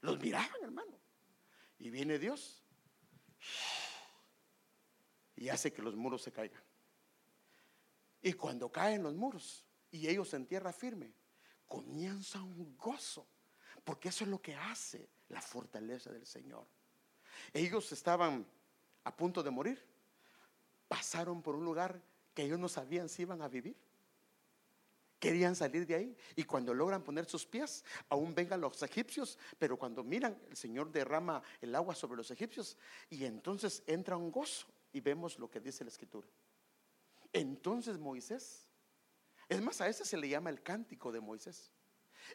[0.00, 0.96] Los miraban, hermano.
[1.76, 2.62] Y viene Dios
[5.34, 6.62] y hace que los muros se caigan.
[8.22, 11.12] Y cuando caen los muros y ellos en tierra firme,
[11.66, 13.26] comienza un gozo,
[13.82, 16.66] porque eso es lo que hace la fortaleza del Señor.
[17.52, 18.46] Ellos estaban
[19.04, 19.82] a punto de morir,
[20.86, 22.00] pasaron por un lugar
[22.34, 23.76] que ellos no sabían si iban a vivir.
[25.18, 29.76] Querían salir de ahí y cuando logran poner sus pies, aún vengan los egipcios, pero
[29.76, 32.76] cuando miran, el Señor derrama el agua sobre los egipcios
[33.10, 36.28] y entonces entra un gozo y vemos lo que dice la escritura.
[37.32, 38.68] Entonces Moisés,
[39.48, 41.72] es más, a ese se le llama el cántico de Moisés.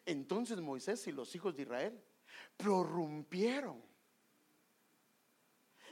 [0.06, 2.04] Entonces Moisés y los hijos de Israel
[2.58, 3.84] prorrumpieron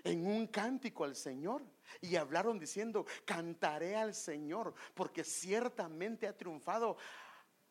[0.04, 1.64] en un cántico al Señor
[1.99, 6.97] y hablaron diciendo, cantaré al Señor porque ciertamente ha triunfado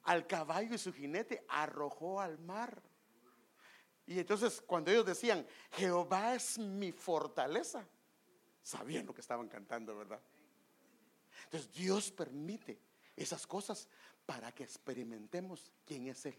[0.02, 2.82] al caballo y su jinete arrojó al mar.
[4.06, 7.86] Y entonces cuando ellos decían, Jehová es mi fortaleza,
[8.62, 10.20] sabían lo que estaban cantando, ¿verdad?
[11.44, 12.80] Entonces Dios permite
[13.16, 13.88] esas cosas
[14.26, 16.38] para que experimentemos quién es Él.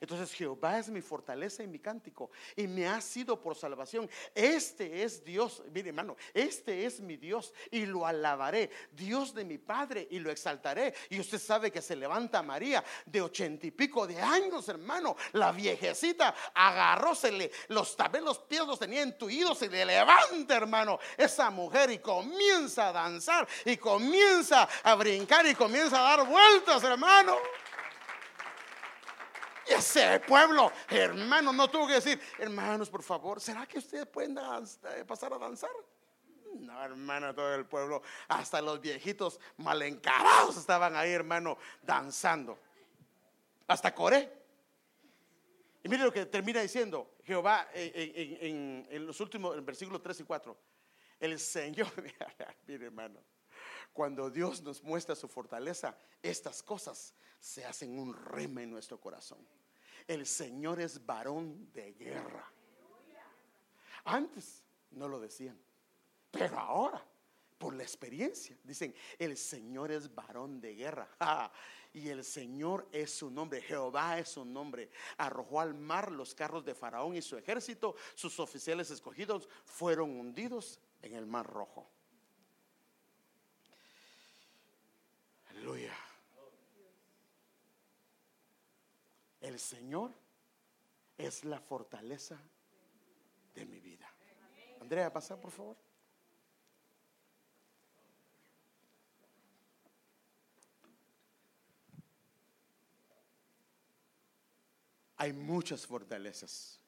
[0.00, 4.08] Entonces Jehová es mi fortaleza y mi cántico y me ha sido por salvación.
[4.34, 9.58] Este es Dios, mire hermano, este es mi Dios y lo alabaré, Dios de mi
[9.58, 10.94] Padre y lo exaltaré.
[11.10, 15.52] Y usted sabe que se levanta María de ochenta y pico de años, hermano, la
[15.52, 21.90] viejecita agarrósele, los también los pies los tenía entuidos y le levanta, hermano, esa mujer
[21.90, 27.36] y comienza a danzar y comienza a brincar y comienza a dar vueltas, hermano.
[29.68, 34.38] Y ese pueblo, hermano, no tuvo que decir, hermanos, por favor, ¿será que ustedes pueden
[34.38, 35.70] eh, pasar a danzar?
[36.54, 42.58] No, hermano, todo el pueblo, hasta los viejitos mal encarados estaban ahí, hermano, danzando.
[43.66, 44.32] Hasta Coré.
[45.82, 50.24] Y mire lo que termina diciendo Jehová en, en los últimos, en versículos 3 y
[50.24, 50.58] 4.
[51.20, 51.92] El Señor,
[52.66, 53.20] mire hermano,
[53.92, 59.38] cuando Dios nos muestra su fortaleza, estas cosas se hacen un rema en nuestro corazón.
[60.06, 62.50] El Señor es varón de guerra.
[64.04, 64.62] Antes
[64.92, 65.58] no lo decían,
[66.30, 67.04] pero ahora,
[67.58, 71.08] por la experiencia, dicen, el Señor es varón de guerra.
[71.92, 74.90] y el Señor es su nombre, Jehová es su nombre.
[75.16, 80.80] Arrojó al mar los carros de Faraón y su ejército, sus oficiales escogidos fueron hundidos
[81.02, 81.90] en el mar rojo.
[85.50, 85.96] Aleluya.
[89.48, 90.12] El Señor
[91.16, 92.38] es la fortaleza
[93.54, 94.06] de mi vida.
[94.78, 95.74] Andrea, pasa por favor.
[105.16, 106.78] Hay muchas fortalezas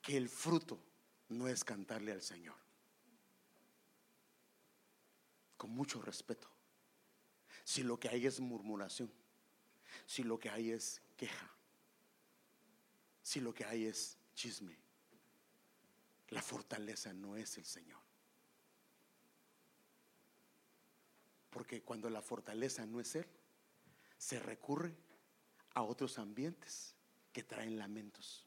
[0.00, 0.80] que el fruto
[1.28, 2.56] no es cantarle al Señor.
[5.58, 6.48] Con mucho respeto
[7.68, 9.12] si lo que hay es murmuración,
[10.06, 11.54] si lo que hay es queja,
[13.22, 14.74] si lo que hay es chisme?
[16.30, 18.00] La fortaleza no es el Señor.
[21.50, 23.26] Porque cuando la fortaleza no es Él,
[24.16, 24.96] se recurre
[25.74, 26.94] a otros ambientes
[27.34, 28.46] que traen lamentos.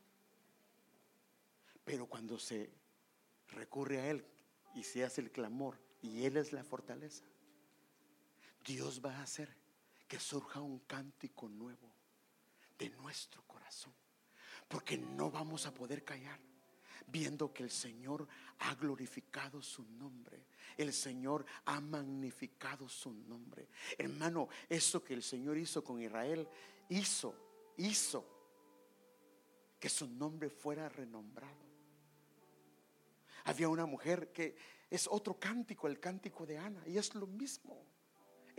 [1.85, 2.71] Pero cuando se
[3.49, 4.25] recurre a Él
[4.73, 7.23] y se hace el clamor y Él es la fortaleza,
[8.63, 9.55] Dios va a hacer
[10.07, 11.91] que surja un cántico nuevo
[12.77, 13.93] de nuestro corazón.
[14.67, 16.39] Porque no vamos a poder callar
[17.07, 18.27] viendo que el Señor
[18.59, 20.45] ha glorificado su nombre.
[20.77, 23.67] El Señor ha magnificado su nombre.
[23.97, 26.47] Hermano, eso que el Señor hizo con Israel,
[26.89, 27.35] hizo,
[27.77, 28.25] hizo
[29.79, 31.71] que su nombre fuera renombrado.
[33.45, 34.55] Había una mujer que
[34.89, 37.83] es otro cántico, el cántico de Ana, y es lo mismo.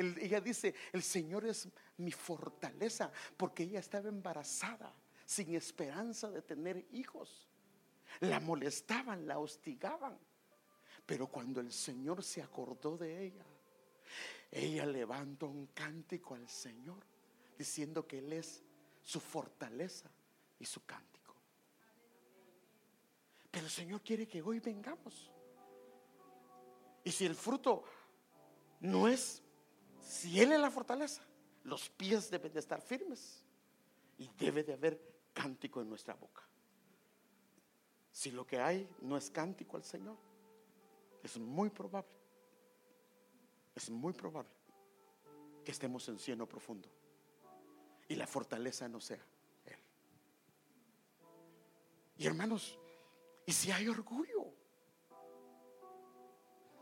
[0.02, 4.94] Ella dice, el Señor es mi fortaleza, porque ella estaba embarazada,
[5.24, 7.48] sin esperanza de tener hijos.
[8.20, 10.18] La molestaban, la hostigaban.
[11.06, 13.44] Pero cuando el Señor se acordó de ella,
[14.50, 17.04] ella levantó un cántico al Señor,
[17.58, 18.62] diciendo que Él es
[19.02, 20.10] su fortaleza
[20.58, 21.34] y su cántico.
[23.50, 25.30] Pero el Señor quiere que hoy vengamos.
[27.04, 27.84] Y si el fruto
[28.80, 29.42] no es,
[30.02, 31.22] si Él es la fortaleza,
[31.64, 33.44] los pies deben de estar firmes
[34.18, 35.00] y debe de haber
[35.32, 36.42] cántico en nuestra boca.
[38.10, 40.16] Si lo que hay no es cántico al Señor,
[41.22, 42.10] es muy probable,
[43.74, 44.52] es muy probable
[45.64, 46.88] que estemos en cieno profundo
[48.08, 49.24] y la fortaleza no sea
[49.64, 49.78] Él.
[52.18, 52.78] Y hermanos,
[53.46, 54.51] ¿y si hay orgullo?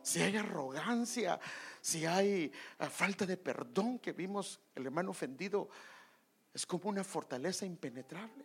[0.03, 1.39] Si hay arrogancia,
[1.81, 5.69] si hay ah, falta de perdón que vimos el hermano ofendido,
[6.53, 8.45] es como una fortaleza impenetrable.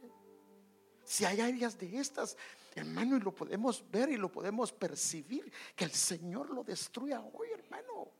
[1.03, 2.35] Si hay áreas de estas,
[2.73, 7.49] hermano, y lo podemos ver y lo podemos percibir, que el Señor lo destruya hoy,
[7.53, 8.11] hermano.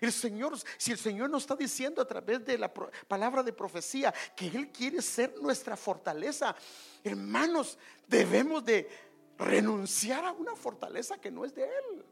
[0.00, 4.12] El Señor, si el Señor nos está diciendo a través de la palabra de profecía
[4.34, 6.56] que Él quiere ser nuestra fortaleza,
[7.02, 8.88] hermanos, debemos de
[9.38, 12.04] renunciar a una fortaleza que no es de Él.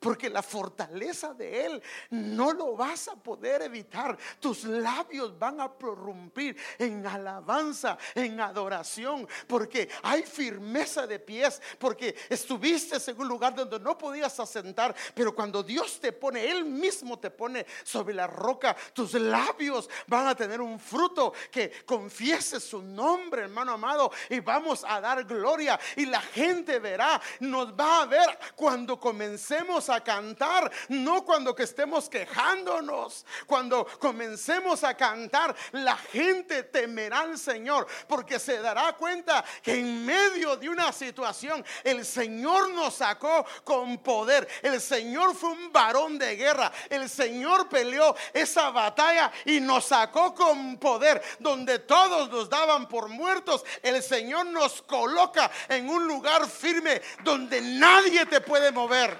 [0.00, 4.16] Porque la fortaleza de Él no lo vas a poder evitar.
[4.40, 9.28] Tus labios van a prorrumpir en alabanza, en adoración.
[9.46, 11.60] Porque hay firmeza de pies.
[11.78, 14.94] Porque estuviste en un lugar donde no podías asentar.
[15.14, 18.76] Pero cuando Dios te pone, Él mismo te pone sobre la roca.
[18.92, 24.10] Tus labios van a tener un fruto que confiese su nombre, hermano amado.
[24.30, 25.78] Y vamos a dar gloria.
[25.96, 31.64] Y la gente verá, nos va a ver cuando comencemos a cantar, no cuando que
[31.64, 33.24] estemos quejándonos.
[33.46, 40.04] Cuando comencemos a cantar, la gente temerá al Señor porque se dará cuenta que en
[40.04, 44.48] medio de una situación el Señor nos sacó con poder.
[44.62, 46.72] El Señor fue un varón de guerra.
[46.88, 51.22] El Señor peleó esa batalla y nos sacó con poder.
[51.38, 57.60] Donde todos nos daban por muertos, el Señor nos coloca en un lugar firme donde
[57.60, 59.16] nadie te puede mover.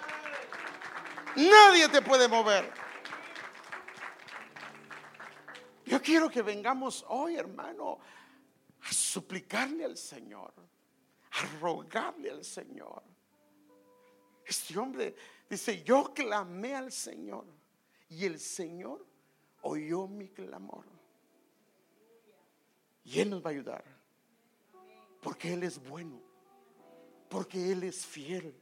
[1.36, 2.72] Nadie te puede mover.
[5.84, 7.98] Yo quiero que vengamos hoy, hermano,
[8.80, 10.52] a suplicarle al Señor,
[11.30, 13.02] a rogarle al Señor.
[14.44, 15.14] Este hombre
[15.48, 17.44] dice, yo clamé al Señor
[18.08, 19.06] y el Señor
[19.62, 20.86] oyó mi clamor.
[23.04, 23.84] Y Él nos va a ayudar,
[25.20, 26.20] porque Él es bueno,
[27.28, 28.54] porque Él es fiel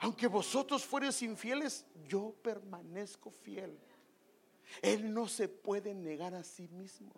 [0.00, 3.78] aunque vosotros fueres infieles, yo permanezco fiel.
[4.80, 7.12] Él no se puede negar a sí mismo.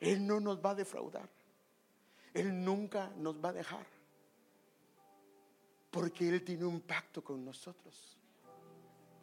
[0.00, 1.28] Él no nos va a defraudar.
[2.32, 3.86] Él nunca nos va a dejar.
[5.90, 8.18] Porque Él tiene un pacto con nosotros.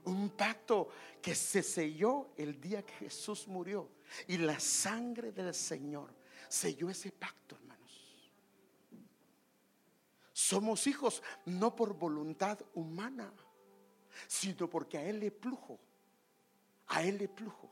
[0.06, 0.90] Un pacto
[1.22, 3.90] que se selló el día que Jesús murió.
[4.28, 6.14] Y la sangre del Señor
[6.48, 7.58] selló ese pacto,
[10.50, 13.32] somos hijos no por voluntad humana,
[14.28, 15.80] sino porque a Él le plujo,
[16.88, 17.70] a Él le plujo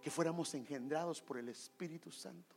[0.00, 2.56] que fuéramos engendrados por el Espíritu Santo.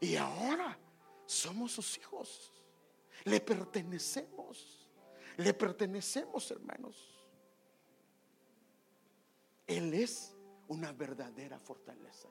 [0.00, 0.78] Y ahora
[1.26, 2.52] somos sus hijos,
[3.24, 4.88] le pertenecemos,
[5.36, 7.20] le pertenecemos hermanos.
[9.66, 10.36] Él es
[10.68, 12.28] una verdadera fortaleza.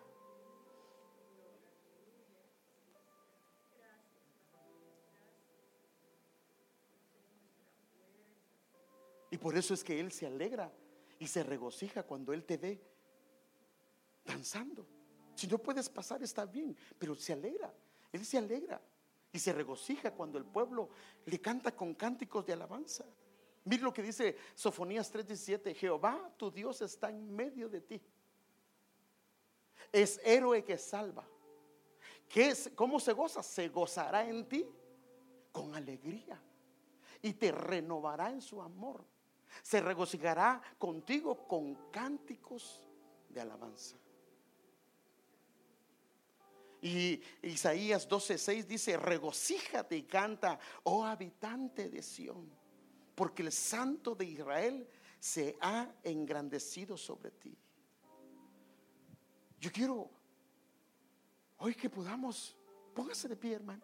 [9.32, 10.72] Y por eso es que Él se alegra
[11.20, 12.82] y se regocija cuando Él te ve
[14.26, 14.86] danzando,
[15.36, 17.74] Si no puedes pasar, está bien, pero se alegra.
[18.12, 18.82] Él se alegra
[19.32, 20.90] y se regocija cuando el pueblo
[21.26, 23.06] le canta con cánticos de alabanza.
[23.66, 28.02] Mira lo que dice Sofonías 3:17, Jehová tu Dios está en medio de ti.
[29.92, 31.28] Es héroe que salva.
[32.28, 33.42] ¿Qué es, ¿Cómo se goza?
[33.42, 34.66] Se gozará en ti
[35.52, 36.40] con alegría
[37.22, 39.04] y te renovará en su amor.
[39.62, 42.88] Se regocijará contigo con cánticos
[43.30, 43.98] de alabanza.
[46.82, 52.50] Y Isaías 12:6 dice, regocíjate y canta, oh habitante de Sión,
[53.16, 54.88] porque el santo de Israel
[55.20, 57.58] se ha engrandecido sobre ti.
[59.60, 60.10] Yo quiero
[61.58, 62.56] hoy que podamos,
[62.96, 63.84] póngase de pie, hermano.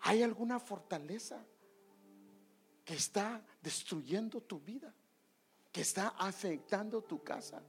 [0.00, 1.44] ¿Hay alguna fortaleza
[2.86, 4.94] que está destruyendo tu vida?
[5.72, 7.60] Que está afectando tu casa?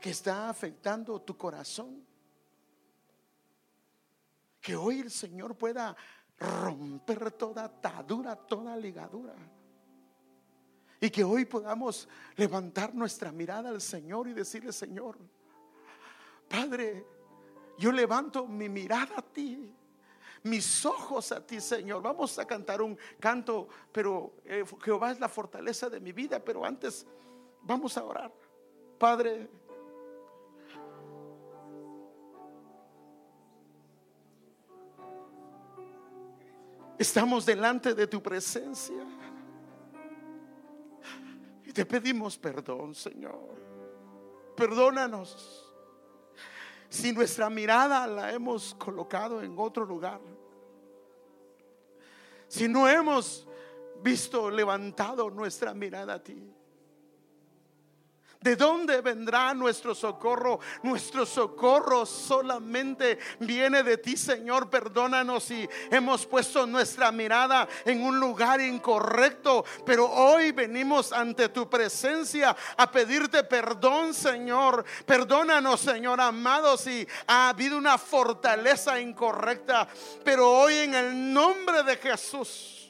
[0.00, 2.06] Que está afectando tu corazón?
[4.60, 5.96] Que hoy el Señor pueda
[6.38, 9.34] romper toda atadura, toda ligadura.
[11.00, 15.18] Y que hoy podamos levantar nuestra mirada al Señor y decirle, Señor,
[16.48, 17.04] Padre,
[17.76, 19.74] yo levanto mi mirada a ti,
[20.44, 22.02] mis ojos a ti, Señor.
[22.02, 26.64] Vamos a cantar un canto, pero eh, Jehová es la fortaleza de mi vida, pero
[26.64, 27.06] antes
[27.62, 28.32] vamos a orar.
[28.98, 29.50] Padre,
[36.96, 39.04] Estamos delante de tu presencia.
[41.64, 43.56] Y te pedimos perdón, Señor.
[44.56, 45.63] Perdónanos
[46.94, 50.20] si nuestra mirada la hemos colocado en otro lugar.
[52.46, 53.48] Si no hemos
[54.00, 56.40] visto levantado nuestra mirada a ti.
[58.44, 60.60] ¿De dónde vendrá nuestro socorro?
[60.82, 64.68] Nuestro socorro solamente viene de ti, Señor.
[64.68, 69.64] Perdónanos si hemos puesto nuestra mirada en un lugar incorrecto.
[69.86, 74.84] Pero hoy venimos ante tu presencia a pedirte perdón, Señor.
[75.06, 79.88] Perdónanos, Señor amado, si ha habido una fortaleza incorrecta.
[80.22, 82.83] Pero hoy en el nombre de Jesús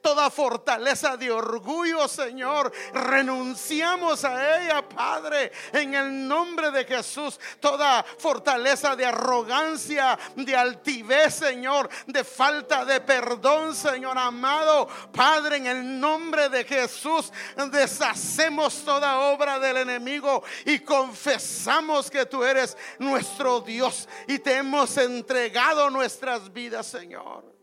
[0.00, 2.72] toda fortaleza de orgullo, Señor.
[2.92, 7.38] Renunciamos a ella, Padre, en el nombre de Jesús.
[7.60, 14.88] Toda fortaleza de arrogancia, de altivez, Señor, de falta de perdón, Señor amado.
[15.12, 17.32] Padre, en el nombre de Jesús,
[17.70, 24.96] deshacemos toda obra del enemigo y confesamos que tú eres nuestro Dios y te hemos
[24.96, 27.57] entregado nuestras vidas, Señor.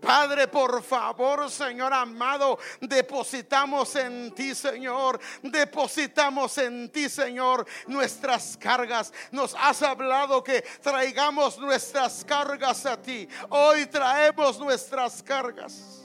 [0.00, 5.18] Padre, por favor, Señor amado, depositamos en ti, Señor.
[5.42, 9.12] Depositamos en ti, Señor, nuestras cargas.
[9.30, 13.28] Nos has hablado que traigamos nuestras cargas a ti.
[13.48, 16.02] Hoy traemos nuestras cargas.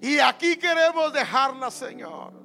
[0.00, 2.37] Y aquí queremos dejarlas, Señor.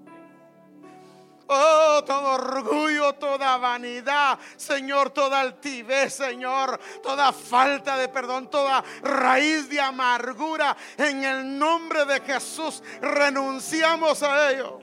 [1.55, 9.69] Oh, todo orgullo, toda vanidad, Señor, toda altivez, Señor, toda falta de perdón, toda raíz
[9.69, 10.75] de amargura.
[10.97, 14.79] En el nombre de Jesús renunciamos a ello.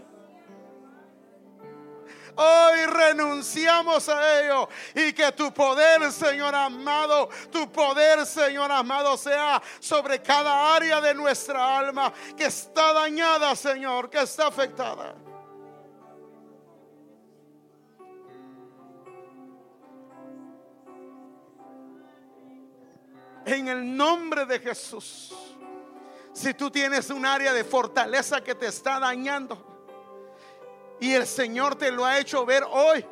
[2.37, 9.61] Hoy renunciamos a ello y que tu poder, Señor amado, tu poder, Señor amado, sea
[9.81, 15.14] sobre cada área de nuestra alma que está dañada, Señor, que está afectada.
[23.53, 25.34] En el nombre de Jesús.
[26.32, 29.58] Si tú tienes un área de fortaleza que te está dañando
[31.00, 33.04] y el Señor te lo ha hecho ver hoy,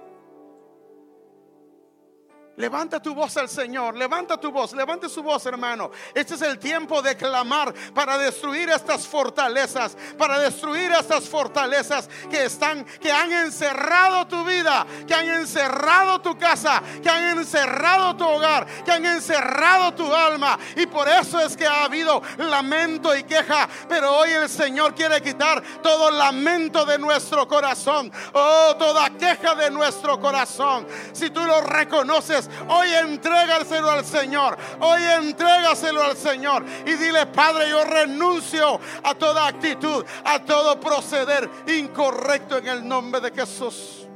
[2.59, 5.93] Levanta tu voz al Señor, levanta tu voz, levante su voz, hermano.
[6.12, 12.47] Este es el tiempo de clamar para destruir estas fortalezas, para destruir estas fortalezas que
[12.47, 18.24] están, que han encerrado tu vida, que han encerrado tu casa, que han encerrado tu
[18.26, 20.59] hogar, que han encerrado tu alma.
[20.74, 23.68] Y por eso es que ha habido lamento y queja.
[23.89, 29.70] Pero hoy el Señor quiere quitar todo lamento de nuestro corazón, oh, toda queja de
[29.70, 30.89] nuestro corazón.
[31.12, 34.56] Si tú lo reconoces, Hoy entrégaselo al Señor.
[34.80, 36.64] Hoy entrégaselo al Señor.
[36.86, 43.20] Y dile, Padre, yo renuncio a toda actitud, a todo proceder incorrecto en el nombre
[43.20, 44.06] de Jesús.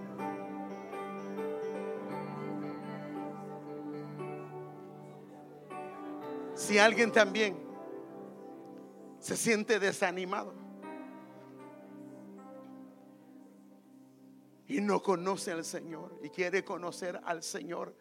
[6.55, 7.61] Si alguien también
[9.19, 10.53] se siente desanimado
[14.73, 17.95] y no conoce al Señor y quiere conocer al Señor.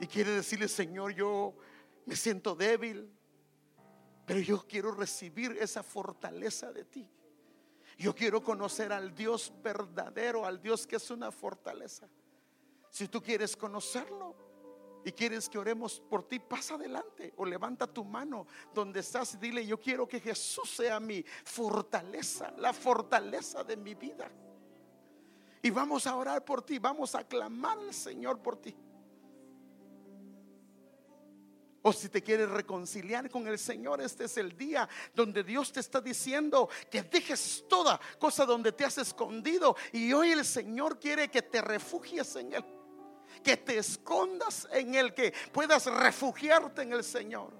[0.00, 1.54] Y quiere decirle, Señor, yo
[2.06, 3.10] me siento débil,
[4.26, 7.08] pero yo quiero recibir esa fortaleza de ti.
[7.98, 12.08] Yo quiero conocer al Dios verdadero, al Dios que es una fortaleza.
[12.90, 14.34] Si tú quieres conocerlo
[15.04, 19.36] y quieres que oremos por ti, pasa adelante o levanta tu mano donde estás y
[19.36, 24.30] dile, yo quiero que Jesús sea mi fortaleza, la fortaleza de mi vida.
[25.62, 28.74] Y vamos a orar por ti, vamos a clamar al Señor por ti.
[31.86, 35.80] O si te quieres reconciliar con el Señor, este es el día donde Dios te
[35.80, 39.76] está diciendo que dejes toda cosa donde te has escondido.
[39.92, 42.64] Y hoy el Señor quiere que te refugies en Él.
[43.42, 47.52] Que te escondas en Él, que puedas refugiarte en el Señor.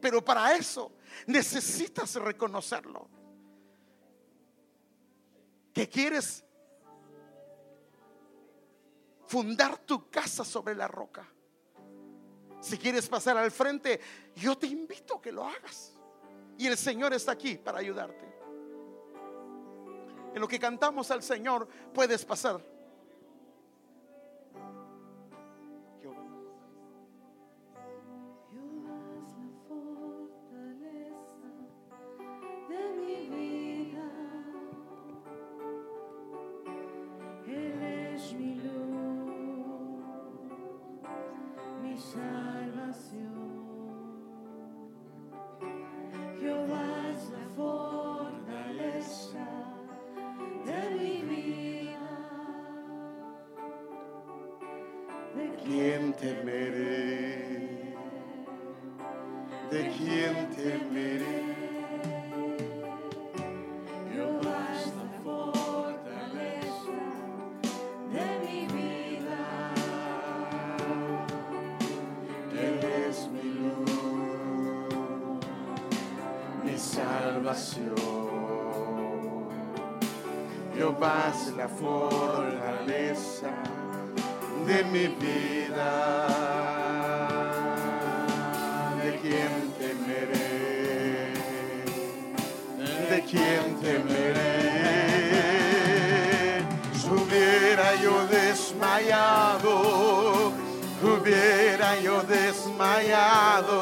[0.00, 0.90] Pero para eso
[1.28, 3.08] necesitas reconocerlo.
[5.72, 6.44] Que quieres
[9.28, 11.33] fundar tu casa sobre la roca
[12.64, 14.00] si quieres pasar al frente,
[14.36, 15.92] yo te invito a que lo hagas.
[16.56, 18.24] Y el Señor está aquí para ayudarte.
[20.34, 22.64] En lo que cantamos al Señor, puedes pasar.
[80.74, 83.50] Jehová es la fortaleza
[84.66, 85.92] de mi vida.
[89.02, 91.32] ¿De quién temeré?
[93.10, 94.74] ¿De quién temeré?
[96.92, 97.08] Si
[98.02, 99.72] yo desmayado,
[101.02, 103.74] hubiera yo desmayado,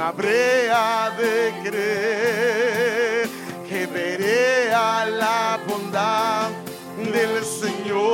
[0.00, 3.28] habría de creer
[3.68, 6.50] que veré a la bondad
[6.96, 8.04] del Señor.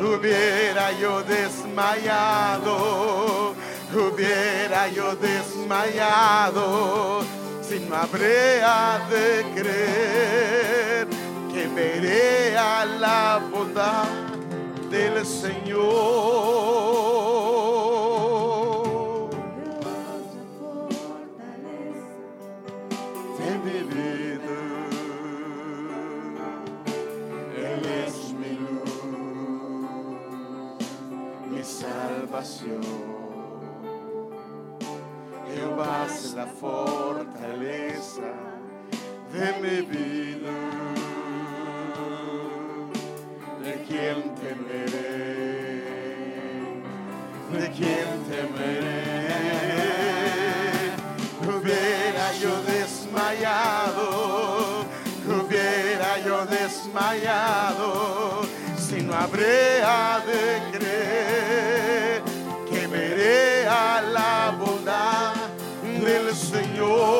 [0.00, 2.74] Hubiera yo desmayado,
[3.92, 6.62] hubiera yo desmayado,
[7.62, 11.08] si no habría de creer
[11.52, 14.06] que veré a la bondad
[14.90, 16.93] del Señor.
[35.54, 38.22] Jehová es la fortaleza
[39.32, 40.56] de mi vida.
[43.62, 45.84] ¿De quién temeré?
[47.52, 49.04] ¿De quién temeré?
[51.46, 54.06] Hubiera yo desmayado,
[55.26, 58.42] hubiera yo desmayado,
[58.78, 61.23] si no habría de creer
[66.84, 67.16] Señor.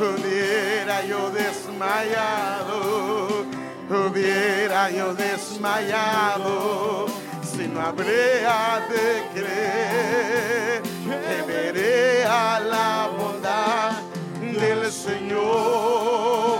[0.00, 3.44] Hubiera yo desmayado,
[3.88, 7.06] hubiera yo desmayado,
[7.42, 13.92] si no habría de creer que veré a la bondad
[14.40, 16.58] del Señor.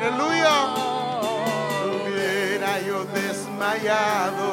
[0.00, 0.74] Aleluya.
[1.84, 4.48] Hubiera yo desmayado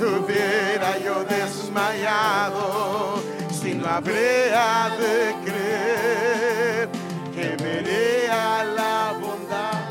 [0.00, 3.22] hubiera yo desmayado
[3.64, 6.90] si no habría de creer
[7.32, 9.88] que veré a la bondad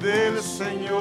[0.00, 1.00] del Señor.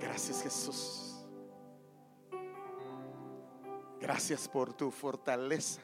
[0.00, 1.24] Gracias Jesús.
[4.00, 5.80] Gracias por tu fortaleza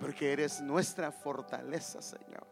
[0.00, 2.44] porque eres nuestra fortaleza, Señor.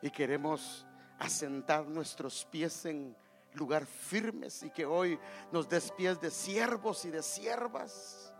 [0.00, 0.86] Y queremos
[1.18, 3.16] asentar nuestros pies en
[3.54, 5.18] lugar firmes y que hoy
[5.52, 8.34] nos des pies de siervos y de siervas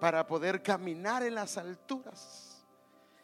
[0.00, 2.66] para poder caminar en las alturas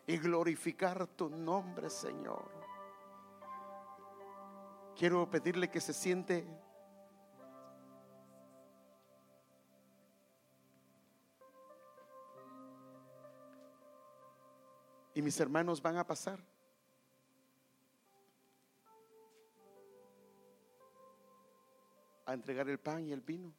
[0.07, 2.51] y glorificar tu nombre, Señor.
[4.97, 6.47] Quiero pedirle que se siente
[15.15, 16.39] y mis hermanos van a pasar.
[22.27, 23.55] A entregar el pan y el vino.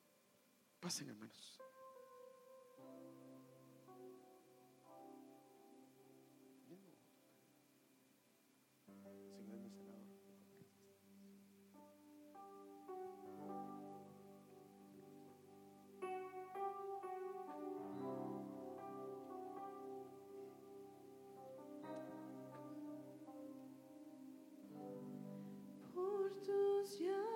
[0.79, 1.57] Pasen, hermanos.
[26.87, 27.26] Soy